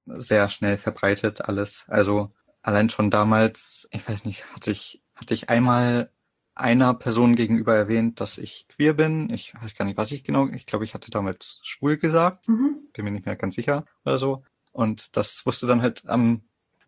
[0.08, 1.86] sehr schnell verbreitet, alles.
[1.88, 2.32] Also
[2.64, 6.10] allein schon damals, ich weiß nicht, hatte ich, hatte ich einmal
[6.56, 9.30] einer Person gegenüber erwähnt, dass ich queer bin.
[9.30, 12.48] Ich weiß gar nicht, was ich genau, ich glaube, ich hatte damals schwul gesagt.
[12.48, 12.90] Mhm.
[12.94, 14.44] Bin mir nicht mehr ganz sicher oder so.
[14.72, 16.42] Und das wusste dann halt am,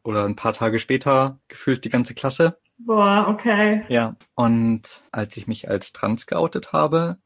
[0.04, 2.58] oder ein paar Tage später gefühlt die ganze Klasse.
[2.78, 3.84] Boah, okay.
[3.88, 4.16] Ja.
[4.36, 7.18] Und als ich mich als trans geoutet habe,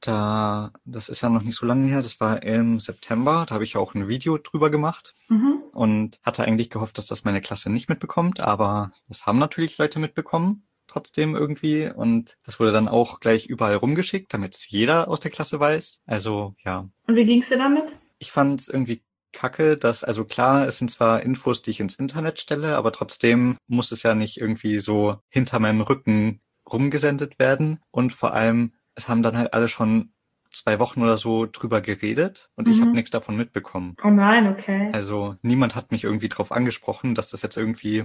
[0.00, 3.64] da, das ist ja noch nicht so lange her, das war im September, da habe
[3.64, 5.62] ich auch ein Video drüber gemacht mhm.
[5.72, 10.00] und hatte eigentlich gehofft, dass das meine Klasse nicht mitbekommt, aber das haben natürlich Leute
[10.00, 15.20] mitbekommen, trotzdem irgendwie und das wurde dann auch gleich überall rumgeschickt, damit es jeder aus
[15.20, 16.02] der Klasse weiß.
[16.06, 16.88] Also ja.
[17.06, 17.84] Und wie ging's dir damit?
[18.18, 21.96] Ich fand es irgendwie kacke, dass, also klar, es sind zwar Infos, die ich ins
[21.96, 26.40] Internet stelle, aber trotzdem muss es ja nicht irgendwie so hinter meinem Rücken
[26.70, 30.12] rumgesendet werden und vor allem es haben dann halt alle schon
[30.52, 32.72] zwei Wochen oder so drüber geredet und mhm.
[32.72, 33.96] ich habe nichts davon mitbekommen.
[34.04, 34.90] Oh nein, okay.
[34.92, 38.04] Also niemand hat mich irgendwie drauf angesprochen, dass das jetzt irgendwie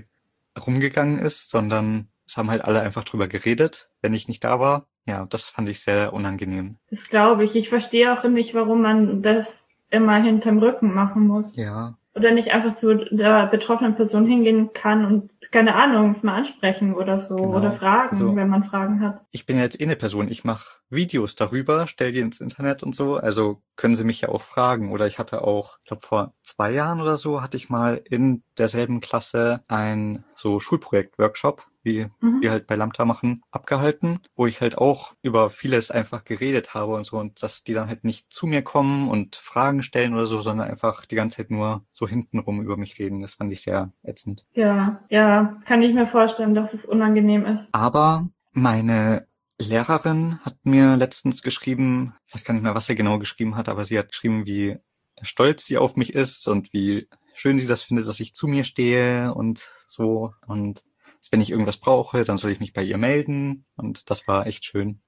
[0.57, 4.87] rumgegangen ist, sondern es haben halt alle einfach drüber geredet, wenn ich nicht da war.
[5.05, 6.77] Ja, das fand ich sehr unangenehm.
[6.89, 7.55] Das glaube ich.
[7.55, 11.55] Ich verstehe auch nicht, warum man das immer hinterm Rücken machen muss.
[11.55, 11.95] Ja.
[12.15, 16.93] Oder nicht einfach zu der betroffenen Person hingehen kann und keine Ahnung, es mal ansprechen
[16.93, 17.57] oder so genau.
[17.57, 18.35] oder fragen, so.
[18.35, 19.21] wenn man Fragen hat.
[19.31, 22.83] Ich bin ja jetzt eh eine Person, ich mache Videos darüber, stell die ins Internet
[22.83, 24.91] und so, also können sie mich ja auch fragen.
[24.91, 28.43] Oder ich hatte auch, ich glaube vor zwei Jahren oder so, hatte ich mal in
[28.57, 32.41] derselben Klasse ein so Schulprojekt-Workshop wie mhm.
[32.41, 36.93] wir halt bei Lambda machen, abgehalten, wo ich halt auch über vieles einfach geredet habe
[36.93, 40.27] und so und dass die dann halt nicht zu mir kommen und Fragen stellen oder
[40.27, 43.21] so, sondern einfach die ganze Zeit nur so hintenrum über mich reden.
[43.21, 44.45] Das fand ich sehr ätzend.
[44.53, 47.69] Ja, ja, kann ich mir vorstellen, dass es unangenehm ist.
[47.71, 49.25] Aber meine
[49.59, 53.69] Lehrerin hat mir letztens geschrieben, ich weiß gar nicht mehr, was sie genau geschrieben hat,
[53.69, 54.77] aber sie hat geschrieben, wie
[55.21, 58.63] stolz sie auf mich ist und wie schön sie das findet, dass ich zu mir
[58.63, 60.33] stehe und so.
[60.47, 60.83] Und
[61.31, 63.65] wenn ich irgendwas brauche, dann soll ich mich bei ihr melden.
[63.75, 64.99] Und das war echt schön.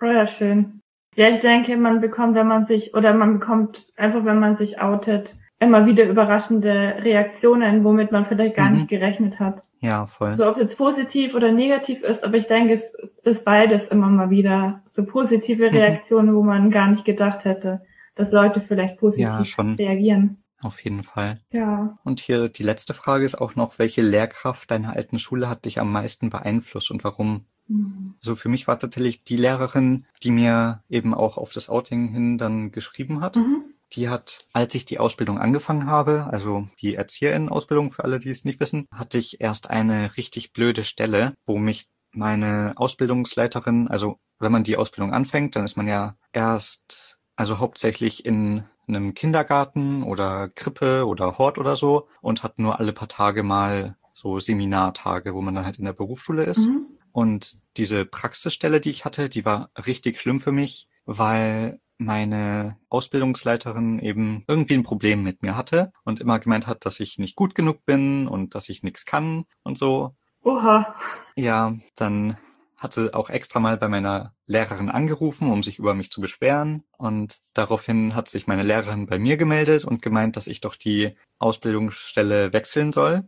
[0.00, 0.80] Oh ja, schön.
[1.14, 4.80] Ja, ich denke, man bekommt, wenn man sich, oder man bekommt einfach, wenn man sich
[4.80, 8.76] outet, immer wieder überraschende Reaktionen, womit man vielleicht gar mhm.
[8.76, 9.62] nicht gerechnet hat.
[9.80, 10.36] Ja, voll.
[10.36, 12.92] So, ob es jetzt positiv oder negativ ist, aber ich denke, es
[13.24, 15.76] ist beides immer mal wieder so positive mhm.
[15.76, 16.36] Reaktionen, mhm.
[16.36, 17.82] wo man gar nicht gedacht hätte,
[18.14, 20.42] dass Leute vielleicht positiv ja, reagieren.
[20.60, 21.40] Auf jeden Fall.
[21.52, 21.98] Ja.
[22.04, 25.80] Und hier die letzte Frage ist auch noch, welche Lehrkraft deiner alten Schule hat dich
[25.80, 27.46] am meisten beeinflusst und warum?
[27.68, 28.14] Mhm.
[28.20, 32.38] So für mich war tatsächlich die Lehrerin, die mir eben auch auf das Outing hin
[32.38, 33.36] dann geschrieben hat.
[33.36, 33.74] Mhm.
[33.92, 38.44] Die hat, als ich die Ausbildung angefangen habe, also die Erzieherin-Ausbildung für alle, die es
[38.44, 44.52] nicht wissen, hatte ich erst eine richtig blöde Stelle, wo mich meine Ausbildungsleiterin, also wenn
[44.52, 50.48] man die Ausbildung anfängt, dann ist man ja erst, also hauptsächlich in einem Kindergarten oder
[50.48, 55.40] Krippe oder Hort oder so und hat nur alle paar Tage mal so Seminartage, wo
[55.40, 56.66] man dann halt in der Berufsschule ist.
[56.66, 56.86] Mhm.
[57.12, 63.98] Und diese Praxisstelle, die ich hatte, die war richtig schlimm für mich, weil meine Ausbildungsleiterin
[63.98, 67.54] eben irgendwie ein Problem mit mir hatte und immer gemeint hat, dass ich nicht gut
[67.54, 70.14] genug bin und dass ich nichts kann und so.
[70.42, 70.94] Oha.
[71.34, 72.36] Ja, dann
[72.78, 76.84] hatte auch extra mal bei meiner Lehrerin angerufen, um sich über mich zu beschweren.
[76.96, 81.16] Und daraufhin hat sich meine Lehrerin bei mir gemeldet und gemeint, dass ich doch die
[81.38, 83.24] Ausbildungsstelle wechseln soll,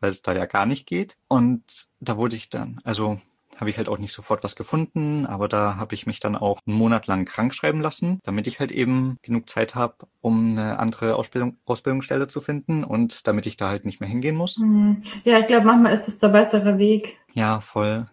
[0.00, 1.16] weil es da ja gar nicht geht.
[1.28, 3.20] Und da wurde ich dann, also
[3.56, 6.58] habe ich halt auch nicht sofort was gefunden, aber da habe ich mich dann auch
[6.66, 10.78] einen Monat lang krank schreiben lassen, damit ich halt eben genug Zeit habe, um eine
[10.78, 14.58] andere Ausbildung, Ausbildungsstelle zu finden und damit ich da halt nicht mehr hingehen muss.
[14.58, 15.02] Mhm.
[15.24, 17.16] Ja, ich glaube, manchmal ist es der bessere Weg.
[17.32, 18.06] Ja, voll.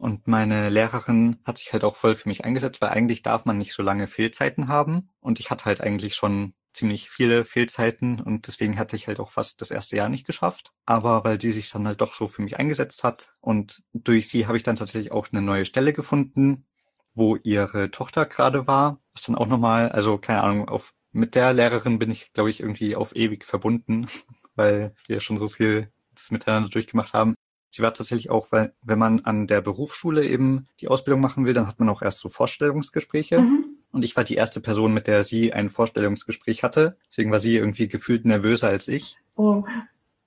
[0.00, 3.58] Und meine Lehrerin hat sich halt auch voll für mich eingesetzt, weil eigentlich darf man
[3.58, 5.10] nicht so lange Fehlzeiten haben.
[5.20, 9.30] Und ich hatte halt eigentlich schon ziemlich viele Fehlzeiten und deswegen hatte ich halt auch
[9.30, 10.72] fast das erste Jahr nicht geschafft.
[10.86, 14.46] Aber weil sie sich dann halt doch so für mich eingesetzt hat und durch sie
[14.46, 16.64] habe ich dann tatsächlich auch eine neue Stelle gefunden,
[17.12, 19.00] wo ihre Tochter gerade war.
[19.12, 22.60] Was dann auch nochmal, also keine Ahnung, auf mit der Lehrerin bin ich, glaube ich,
[22.60, 24.06] irgendwie auf ewig verbunden,
[24.54, 25.92] weil wir schon so viel
[26.30, 27.34] miteinander durchgemacht haben.
[27.70, 31.54] Sie war tatsächlich auch, weil wenn man an der Berufsschule eben die Ausbildung machen will,
[31.54, 33.40] dann hat man auch erst so Vorstellungsgespräche.
[33.40, 33.64] Mhm.
[33.92, 36.96] Und ich war die erste Person, mit der sie ein Vorstellungsgespräch hatte.
[37.08, 39.16] Deswegen war sie irgendwie gefühlt nervöser als ich.
[39.36, 39.64] Oh.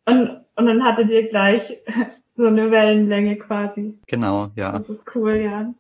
[0.06, 1.78] Und, und dann hattet ihr gleich
[2.36, 3.98] so eine Wellenlänge quasi.
[4.08, 4.72] Genau, ja.
[4.72, 5.74] Das ist cool, ja.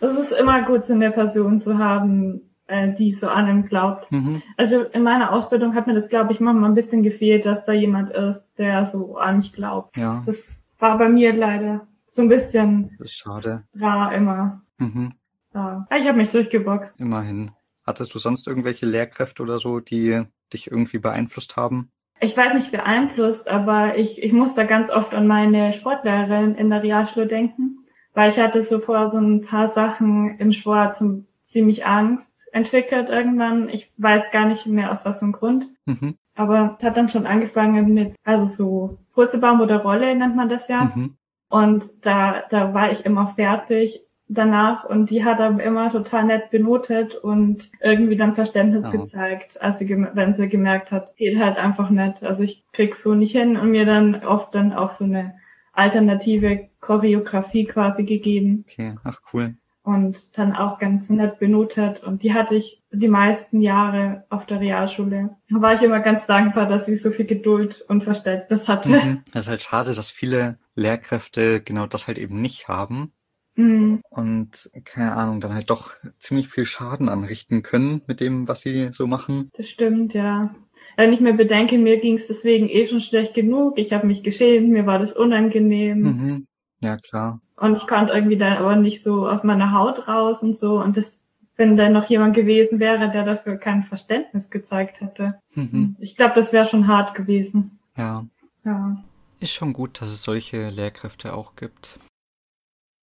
[0.00, 4.10] Das ist immer gut, so eine Person zu haben, äh, die so an ihm glaubt.
[4.10, 4.42] Mhm.
[4.56, 7.72] Also in meiner Ausbildung hat mir das, glaube ich, manchmal ein bisschen gefehlt, dass da
[7.72, 9.96] jemand ist, der so an mich glaubt.
[9.96, 10.22] Ja.
[10.26, 13.64] Das war bei mir leider so ein bisschen das ist schade.
[13.74, 14.62] rar immer.
[14.78, 15.14] Mhm.
[15.54, 15.86] Ja.
[15.96, 16.98] Ich habe mich durchgeboxt.
[17.00, 17.52] Immerhin.
[17.86, 21.90] Hattest du sonst irgendwelche Lehrkräfte oder so, die dich irgendwie beeinflusst haben?
[22.20, 26.70] Ich weiß nicht beeinflusst, aber ich, ich muss da ganz oft an meine Sportlehrerin in
[26.70, 27.78] der Realschule denken,
[28.14, 33.08] weil ich hatte so vor so ein paar Sachen im Sport zum, ziemlich Angst entwickelt
[33.08, 33.68] irgendwann.
[33.68, 35.66] Ich weiß gar nicht mehr aus was für einem Grund.
[35.86, 36.16] Mhm.
[36.34, 40.66] Aber es hat dann schon angefangen mit, also so Purzelbaum oder Rolle nennt man das
[40.68, 40.92] ja.
[40.94, 41.16] Mhm.
[41.48, 46.50] Und da, da war ich immer fertig danach und die hat aber immer total nett
[46.50, 48.90] benotet und irgendwie dann Verständnis oh.
[48.90, 52.22] gezeigt, als sie, wenn sie gemerkt hat, geht halt einfach nicht.
[52.22, 55.34] Also ich krieg's so nicht hin und mir dann oft dann auch so eine
[55.72, 58.64] alternative Choreografie quasi gegeben.
[58.68, 59.56] Okay, ach cool.
[59.84, 64.60] Und dann auch ganz nett benotet und die hatte ich die meisten Jahre auf der
[64.60, 65.36] Realschule.
[65.50, 68.90] Da war ich immer ganz dankbar, dass sie so viel Geduld und Verständnis hatte.
[68.90, 69.22] Mhm.
[69.32, 73.12] Es ist halt schade, dass viele Lehrkräfte genau das halt eben nicht haben
[73.56, 74.00] Mhm.
[74.10, 78.90] Und keine Ahnung, dann halt doch ziemlich viel Schaden anrichten können mit dem, was sie
[78.92, 79.50] so machen.
[79.56, 80.54] Das stimmt, ja.
[80.96, 83.78] Wenn ich mir bedenke, mir ging es deswegen eh schon schlecht genug.
[83.78, 86.00] Ich habe mich geschämt, mir war das unangenehm.
[86.00, 86.46] Mhm.
[86.82, 87.40] Ja, klar.
[87.62, 90.82] Und ich konnte irgendwie dann aber nicht so aus meiner Haut raus und so.
[90.82, 91.22] Und das,
[91.54, 95.40] wenn da noch jemand gewesen wäre, der dafür kein Verständnis gezeigt hätte.
[95.54, 95.94] Mhm.
[96.00, 97.78] Ich glaube, das wäre schon hart gewesen.
[97.96, 98.26] Ja.
[98.64, 98.96] Ja.
[99.38, 102.00] Ist schon gut, dass es solche Lehrkräfte auch gibt.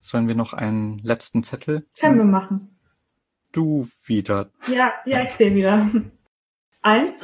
[0.01, 1.85] Sollen wir noch einen letzten Zettel?
[1.97, 2.77] Können wir machen.
[3.53, 4.49] Du wieder.
[4.67, 5.89] Ja, ja, ich sehe wieder.
[6.81, 7.15] Eins.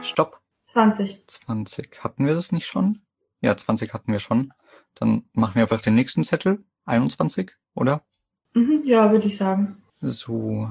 [0.00, 0.40] Stopp.
[0.68, 1.26] 20.
[1.26, 1.98] 20.
[2.02, 3.02] Hatten wir das nicht schon?
[3.40, 4.52] Ja, 20 hatten wir schon.
[4.94, 6.64] Dann machen wir einfach den nächsten Zettel.
[6.84, 8.02] 21, oder?
[8.54, 9.82] Mhm, ja, würde ich sagen.
[10.00, 10.70] So.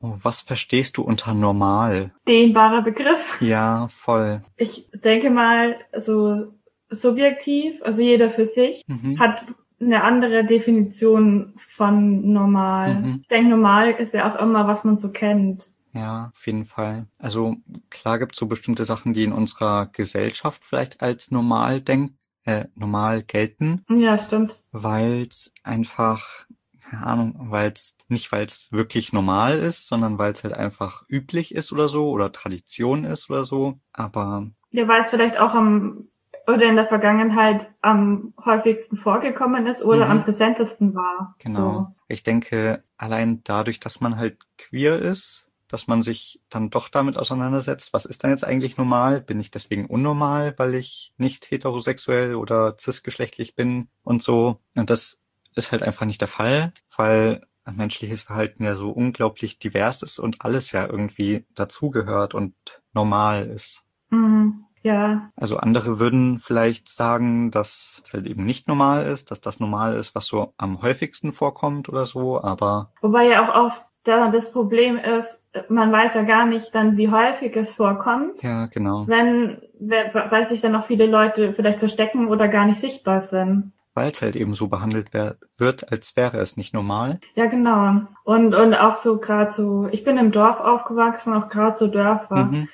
[0.00, 2.12] Oh, was verstehst du unter normal?
[2.26, 3.20] Dehnbarer Begriff.
[3.40, 4.42] Ja, voll.
[4.56, 6.54] Ich denke mal, so
[6.90, 9.18] subjektiv, also jeder für sich, mhm.
[9.18, 9.46] hat
[9.80, 12.94] eine andere Definition von normal.
[12.94, 13.18] Mhm.
[13.22, 15.70] Ich denke, normal ist ja auch immer, was man so kennt.
[15.92, 17.06] Ja, auf jeden Fall.
[17.18, 17.56] Also
[17.90, 22.12] klar gibt es so bestimmte Sachen, die in unserer Gesellschaft vielleicht als normal denk
[22.44, 23.84] äh, normal gelten.
[23.88, 24.58] Ja, stimmt.
[24.72, 26.46] Weil es einfach,
[26.80, 31.04] keine Ahnung, weil es nicht, weil es wirklich normal ist, sondern weil es halt einfach
[31.08, 33.78] üblich ist oder so oder Tradition ist oder so.
[33.92, 36.08] Aber ja, weil es vielleicht auch am
[36.48, 40.10] oder in der Vergangenheit am häufigsten vorgekommen ist oder mhm.
[40.10, 41.36] am präsentesten war.
[41.38, 41.72] Genau.
[41.72, 41.86] So.
[42.08, 47.16] Ich denke, allein dadurch, dass man halt queer ist, dass man sich dann doch damit
[47.16, 49.20] auseinandersetzt, was ist dann jetzt eigentlich normal?
[49.20, 54.58] Bin ich deswegen unnormal, weil ich nicht heterosexuell oder cisgeschlechtlich bin und so?
[54.76, 55.20] Und das
[55.54, 60.44] ist halt einfach nicht der Fall, weil menschliches Verhalten ja so unglaublich divers ist und
[60.44, 62.54] alles ja irgendwie dazugehört und
[62.92, 63.82] normal ist.
[64.10, 64.64] Mhm.
[64.82, 65.30] Ja.
[65.36, 69.94] Also andere würden vielleicht sagen, dass es halt eben nicht normal ist, dass das normal
[69.94, 72.90] ist, was so am häufigsten vorkommt oder so, aber.
[73.00, 75.38] Wobei ja auch oft da das Problem ist,
[75.68, 78.42] man weiß ja gar nicht dann, wie häufig es vorkommt.
[78.42, 79.06] Ja, genau.
[79.06, 83.72] Wenn, weil sich dann auch viele Leute vielleicht verstecken oder gar nicht sichtbar sind.
[83.94, 87.20] Weil es halt eben so behandelt wird, als wäre es nicht normal.
[87.34, 88.00] Ja, genau.
[88.24, 92.44] Und, und auch so gerade so, ich bin im Dorf aufgewachsen, auch gerade so Dörfer.
[92.44, 92.68] Mhm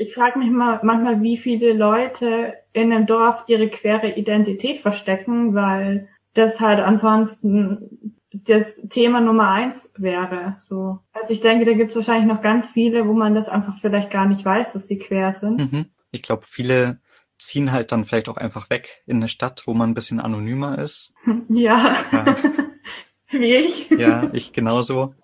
[0.00, 5.54] ich frage mich mal manchmal, wie viele Leute in einem Dorf ihre quere Identität verstecken,
[5.54, 10.56] weil das halt ansonsten das Thema Nummer eins wäre.
[10.58, 11.00] So.
[11.12, 14.10] Also ich denke, da gibt es wahrscheinlich noch ganz viele, wo man das einfach vielleicht
[14.10, 15.72] gar nicht weiß, dass die quer sind.
[15.72, 15.86] Mhm.
[16.10, 17.00] Ich glaube, viele
[17.38, 20.78] ziehen halt dann vielleicht auch einfach weg in eine Stadt, wo man ein bisschen anonymer
[20.78, 21.12] ist.
[21.48, 21.96] Ja.
[22.12, 22.36] Ja.
[23.30, 23.90] Wie ich.
[23.90, 25.14] Ja, ich genauso.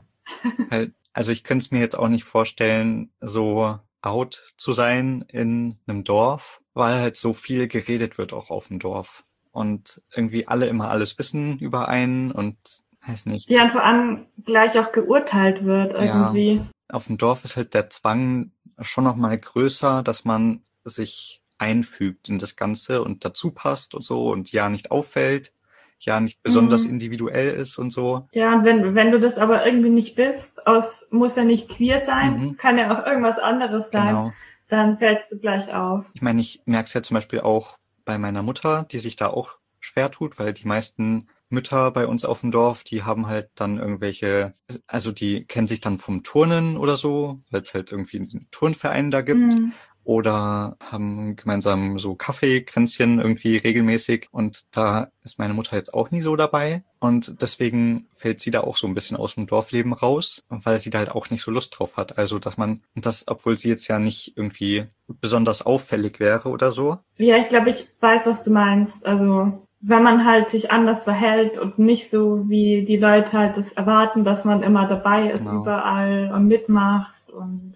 [0.70, 5.78] Halt, also ich könnte es mir jetzt auch nicht vorstellen, so out zu sein in
[5.86, 9.24] einem Dorf, weil halt so viel geredet wird auch auf dem Dorf.
[9.50, 12.58] Und irgendwie alle immer alles wissen über einen und
[13.06, 13.48] weiß nicht.
[13.48, 16.62] Ja, und vor allem gleich auch geurteilt wird irgendwie.
[16.88, 22.28] Auf dem Dorf ist halt der Zwang schon noch mal größer, dass man sich einfügt
[22.28, 25.52] in das Ganze und dazu passt und so und ja nicht auffällt,
[25.98, 26.92] ja nicht besonders Mhm.
[26.92, 28.28] individuell ist und so.
[28.32, 32.04] Ja, und wenn, wenn du das aber irgendwie nicht bist, aus, muss ja nicht queer
[32.04, 32.56] sein, Mhm.
[32.58, 34.32] kann ja auch irgendwas anderes sein, Genau.
[34.68, 36.04] dann fällst du gleich auf.
[36.12, 39.28] Ich meine, ich merke es ja zum Beispiel auch bei meiner Mutter, die sich da
[39.28, 43.50] auch schwer tut, weil die meisten Mütter bei uns auf dem Dorf, die haben halt
[43.54, 44.54] dann irgendwelche,
[44.86, 49.10] also die kennen sich dann vom Turnen oder so, weil es halt irgendwie einen Turnverein
[49.10, 49.54] da gibt.
[49.54, 49.72] Mhm.
[50.06, 56.20] oder haben gemeinsam so Kaffeekränzchen irgendwie regelmäßig und da ist meine Mutter jetzt auch nie
[56.20, 60.44] so dabei und deswegen fällt sie da auch so ein bisschen aus dem Dorfleben raus,
[60.48, 62.18] weil sie da halt auch nicht so Lust drauf hat.
[62.18, 66.98] Also dass man das, obwohl sie jetzt ja nicht irgendwie besonders auffällig wäre oder so.
[67.16, 69.04] Ja, ich glaube, ich weiß, was du meinst.
[69.04, 73.72] Also, wenn man halt sich anders verhält und nicht so, wie die Leute halt das
[73.72, 75.60] erwarten, dass man immer dabei ist Genau.
[75.62, 77.74] überall und mitmacht und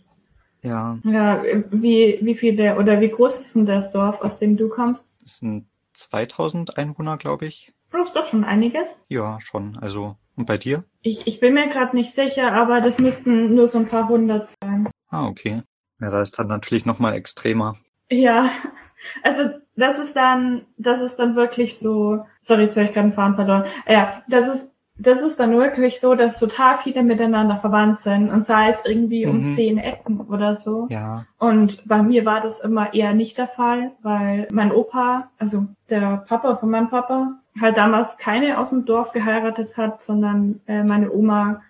[0.63, 4.69] Ja, ja, wie, wie viele oder wie groß ist denn das Dorf, aus dem du
[4.69, 5.09] kommst?
[5.23, 7.73] das sind 2000 Einwohner, glaube ich.
[7.93, 8.89] Das ist doch schon einiges.
[9.09, 9.77] Ja, schon.
[9.81, 10.85] Also und bei dir?
[11.03, 14.49] Ich, ich bin mir gerade nicht sicher, aber das müssten nur so ein paar hundert
[14.63, 14.89] sein.
[15.09, 15.63] Ah, okay.
[16.01, 17.77] Ja, da ist dann natürlich noch mal extremer.
[18.11, 18.51] Ja,
[19.23, 19.43] also
[19.81, 23.37] das ist dann, das ist dann wirklich so, sorry, jetzt habe ich gerade einen Faden
[23.37, 23.65] verloren.
[23.89, 24.67] Ja, das ist,
[25.03, 29.27] das ist dann wirklich so, dass total viele miteinander verwandt sind und sei es irgendwie
[29.27, 29.55] um Mhm.
[29.55, 30.87] zehn Ecken oder so.
[30.91, 35.65] Ja, Und bei mir war das immer eher nicht der Fall, weil mein Opa, also
[35.89, 40.85] der Papa von meinem Papa, halt damals keine aus dem Dorf geheiratet hat, sondern äh,
[40.85, 41.63] meine Oma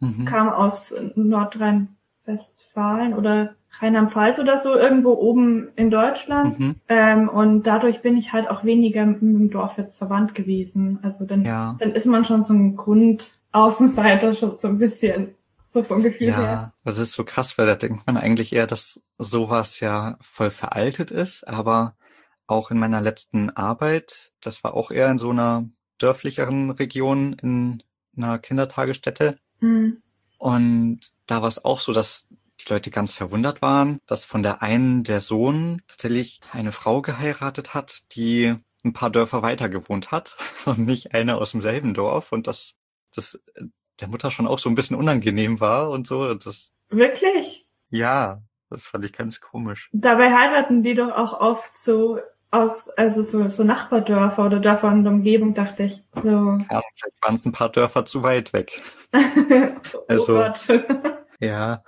[0.00, 0.24] mhm.
[0.24, 6.58] kam aus Nordrhein-Westfalen oder Rheinland-Pfalz oder so, irgendwo oben in Deutschland.
[6.58, 6.74] Mhm.
[6.88, 10.98] Ähm, und dadurch bin ich halt auch weniger mit dem Dorf jetzt verwandt gewesen.
[11.02, 11.76] Also dann, ja.
[11.78, 15.34] dann ist man schon so ein Grundaußenseiter, schon so ein bisschen,
[15.72, 16.42] so vom Gefühl her.
[16.42, 20.50] Ja, das ist so krass, weil da denkt man eigentlich eher, dass sowas ja voll
[20.50, 21.94] veraltet ist, aber
[22.46, 25.68] auch in meiner letzten Arbeit, das war auch eher in so einer
[25.98, 27.82] dörflicheren Region in
[28.16, 30.02] einer Kindertagesstätte Hm.
[30.38, 32.28] und da war es auch so, dass
[32.60, 37.74] die Leute ganz verwundert waren, dass von der einen der Sohn tatsächlich eine Frau geheiratet
[37.74, 38.54] hat, die
[38.84, 40.36] ein paar Dörfer weiter gewohnt hat
[40.66, 42.74] und nicht eine aus demselben Dorf und das,
[43.14, 43.42] das
[44.00, 46.20] der Mutter schon auch so ein bisschen unangenehm war und so.
[46.28, 47.66] Und das, Wirklich?
[47.90, 49.88] ja, das fand ich ganz komisch.
[49.92, 55.02] Dabei heiraten die doch auch oft so aus, also so, so Nachbardörfer oder Dörfer in
[55.04, 56.02] der Umgebung, dachte ich.
[56.14, 56.58] So.
[56.70, 58.80] Ja, vielleicht waren es ein paar Dörfer zu weit weg.
[59.12, 60.68] oh Also- Gott.
[61.40, 61.84] Ja,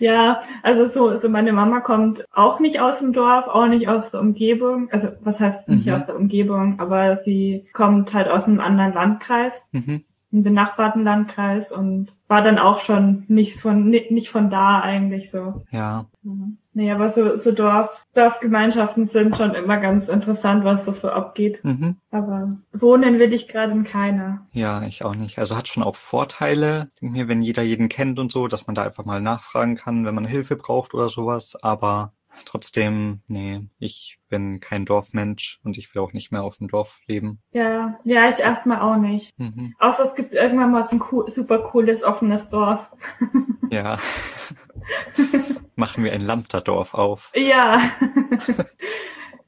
[0.00, 4.10] Ja, also so, so meine Mama kommt auch nicht aus dem Dorf, auch nicht aus
[4.10, 4.88] der Umgebung.
[4.90, 5.92] Also was heißt nicht Mhm.
[5.94, 10.02] aus der Umgebung, aber sie kommt halt aus einem anderen Landkreis, mhm.
[10.32, 15.30] einem benachbarten Landkreis und war dann auch schon nicht von ni- nicht von da eigentlich
[15.30, 15.62] so.
[15.70, 16.58] ja, Mhm.
[16.74, 21.62] Nee, aber so, so Dorf, Dorfgemeinschaften sind schon immer ganz interessant, was das so abgeht.
[21.64, 21.96] mhm.
[22.10, 24.46] Aber wohnen will ich gerade in keiner.
[24.52, 25.38] ja, ich auch nicht.
[25.38, 28.84] Also hat schon auch Vorteile, mir, wenn jeder jeden kennt und so, dass man da
[28.84, 31.56] einfach mal nachfragen kann, wenn man Hilfe braucht oder sowas.
[31.62, 32.12] Aber
[32.44, 37.00] trotzdem, nee, ich bin kein Dorfmensch und ich will auch nicht mehr auf dem Dorf
[37.06, 37.40] leben.
[37.52, 39.38] Ja, ja, ich erstmal auch nicht.
[39.38, 39.74] Mhm.
[39.78, 42.86] Außer es gibt irgendwann mal so ein cool, super cooles, offenes Dorf.
[43.70, 43.98] Ja.
[45.76, 47.32] Machen wir ein Lamterdorf auf.
[47.34, 47.90] Ja.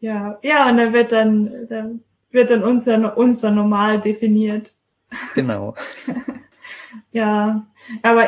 [0.01, 4.72] ja, ja, und dann wird dann, dann wird dann unser, unser Normal definiert.
[5.35, 5.74] Genau.
[7.12, 7.64] Ja,
[8.03, 8.26] aber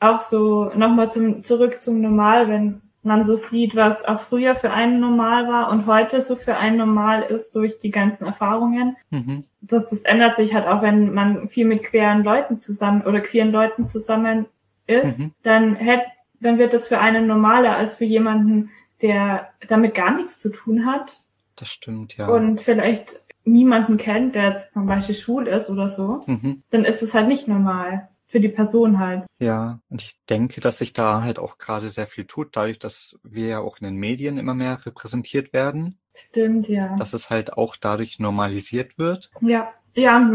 [0.00, 4.70] auch so nochmal zum, zurück zum Normal, wenn man so sieht, was auch früher für
[4.70, 8.96] einen normal war und heute so für einen normal ist durch die ganzen Erfahrungen.
[9.10, 9.44] Mhm.
[9.60, 13.50] Das, das ändert sich halt auch, wenn man viel mit queeren Leuten zusammen oder queeren
[13.52, 14.46] Leuten zusammen
[14.86, 15.32] ist, Mhm.
[15.42, 16.04] dann hätte,
[16.40, 20.84] dann wird das für einen normaler als für jemanden, der damit gar nichts zu tun
[20.86, 21.20] hat
[21.56, 22.28] Das stimmt, ja.
[22.28, 26.62] und vielleicht niemanden kennt, der zum Beispiel schwul ist oder so, Mhm.
[26.70, 28.08] dann ist es halt nicht normal.
[28.34, 29.22] Für die Person halt.
[29.38, 33.16] Ja, und ich denke, dass sich da halt auch gerade sehr viel tut, dadurch, dass
[33.22, 36.96] wir ja auch in den Medien immer mehr repräsentiert werden, Stimmt, ja.
[36.96, 39.30] dass es halt auch dadurch normalisiert wird.
[39.40, 39.72] ja.
[39.94, 40.28] ja,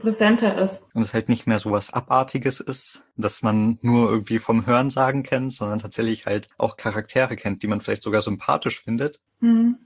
[0.00, 0.82] präsenter ist.
[0.94, 5.22] Und es halt nicht mehr so was Abartiges ist, dass man nur irgendwie vom Hörensagen
[5.22, 9.20] kennt, sondern tatsächlich halt auch Charaktere kennt, die man vielleicht sogar sympathisch findet.
[9.40, 9.76] Hm.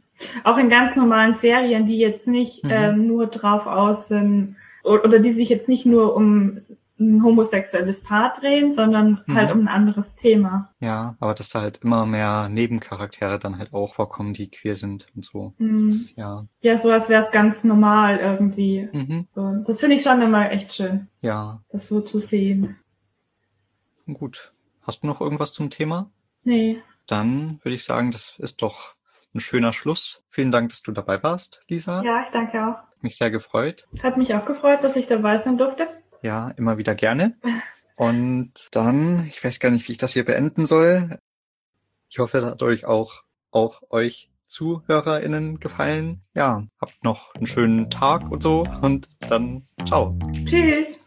[0.45, 2.71] Auch in ganz normalen Serien, die jetzt nicht Mhm.
[2.71, 4.55] ähm, nur drauf aus sind,
[4.85, 6.61] oder die sich jetzt nicht nur um
[7.01, 9.35] ein homosexuelles Paar drehen, sondern Mhm.
[9.37, 10.73] halt um ein anderes Thema.
[10.81, 15.07] Ja, aber dass da halt immer mehr Nebencharaktere dann halt auch vorkommen, die queer sind
[15.15, 15.55] und so.
[15.59, 15.91] Hm.
[15.91, 16.47] Das, ja.
[16.61, 18.89] Ja, so als wäre es ganz normal irgendwie.
[18.93, 19.29] Mhm.
[19.35, 22.77] So, das finde ich schon immer echt schön, Ja, das so zu sehen.
[24.13, 24.53] gut.
[24.83, 26.11] Hast du noch irgendwas zum Thema?
[26.45, 28.95] Nee, Dann würde ich sagen, das ist doch
[29.35, 30.25] ein schöner Schluss.
[30.31, 32.03] Vielen Dank, dass du dabei warst, Lisa.
[32.03, 32.77] ja, ich danke auch.
[32.79, 33.87] Hat mich sehr gefreut.
[34.03, 35.87] Hat mich auch gefreut, dass ich dabei sein durfte.
[36.23, 37.37] Ja, immer wieder gerne.
[37.97, 41.19] Und dann, ich weiß gar nicht, wie ich das hier beenden soll.
[42.09, 46.23] Ich hoffe, es hat euch auch, auch euch ZuhörerInnen gefallen.
[46.35, 50.19] Ja, habt noch einen schönen Tag und so und dann ciao.
[50.45, 51.01] Tschüss.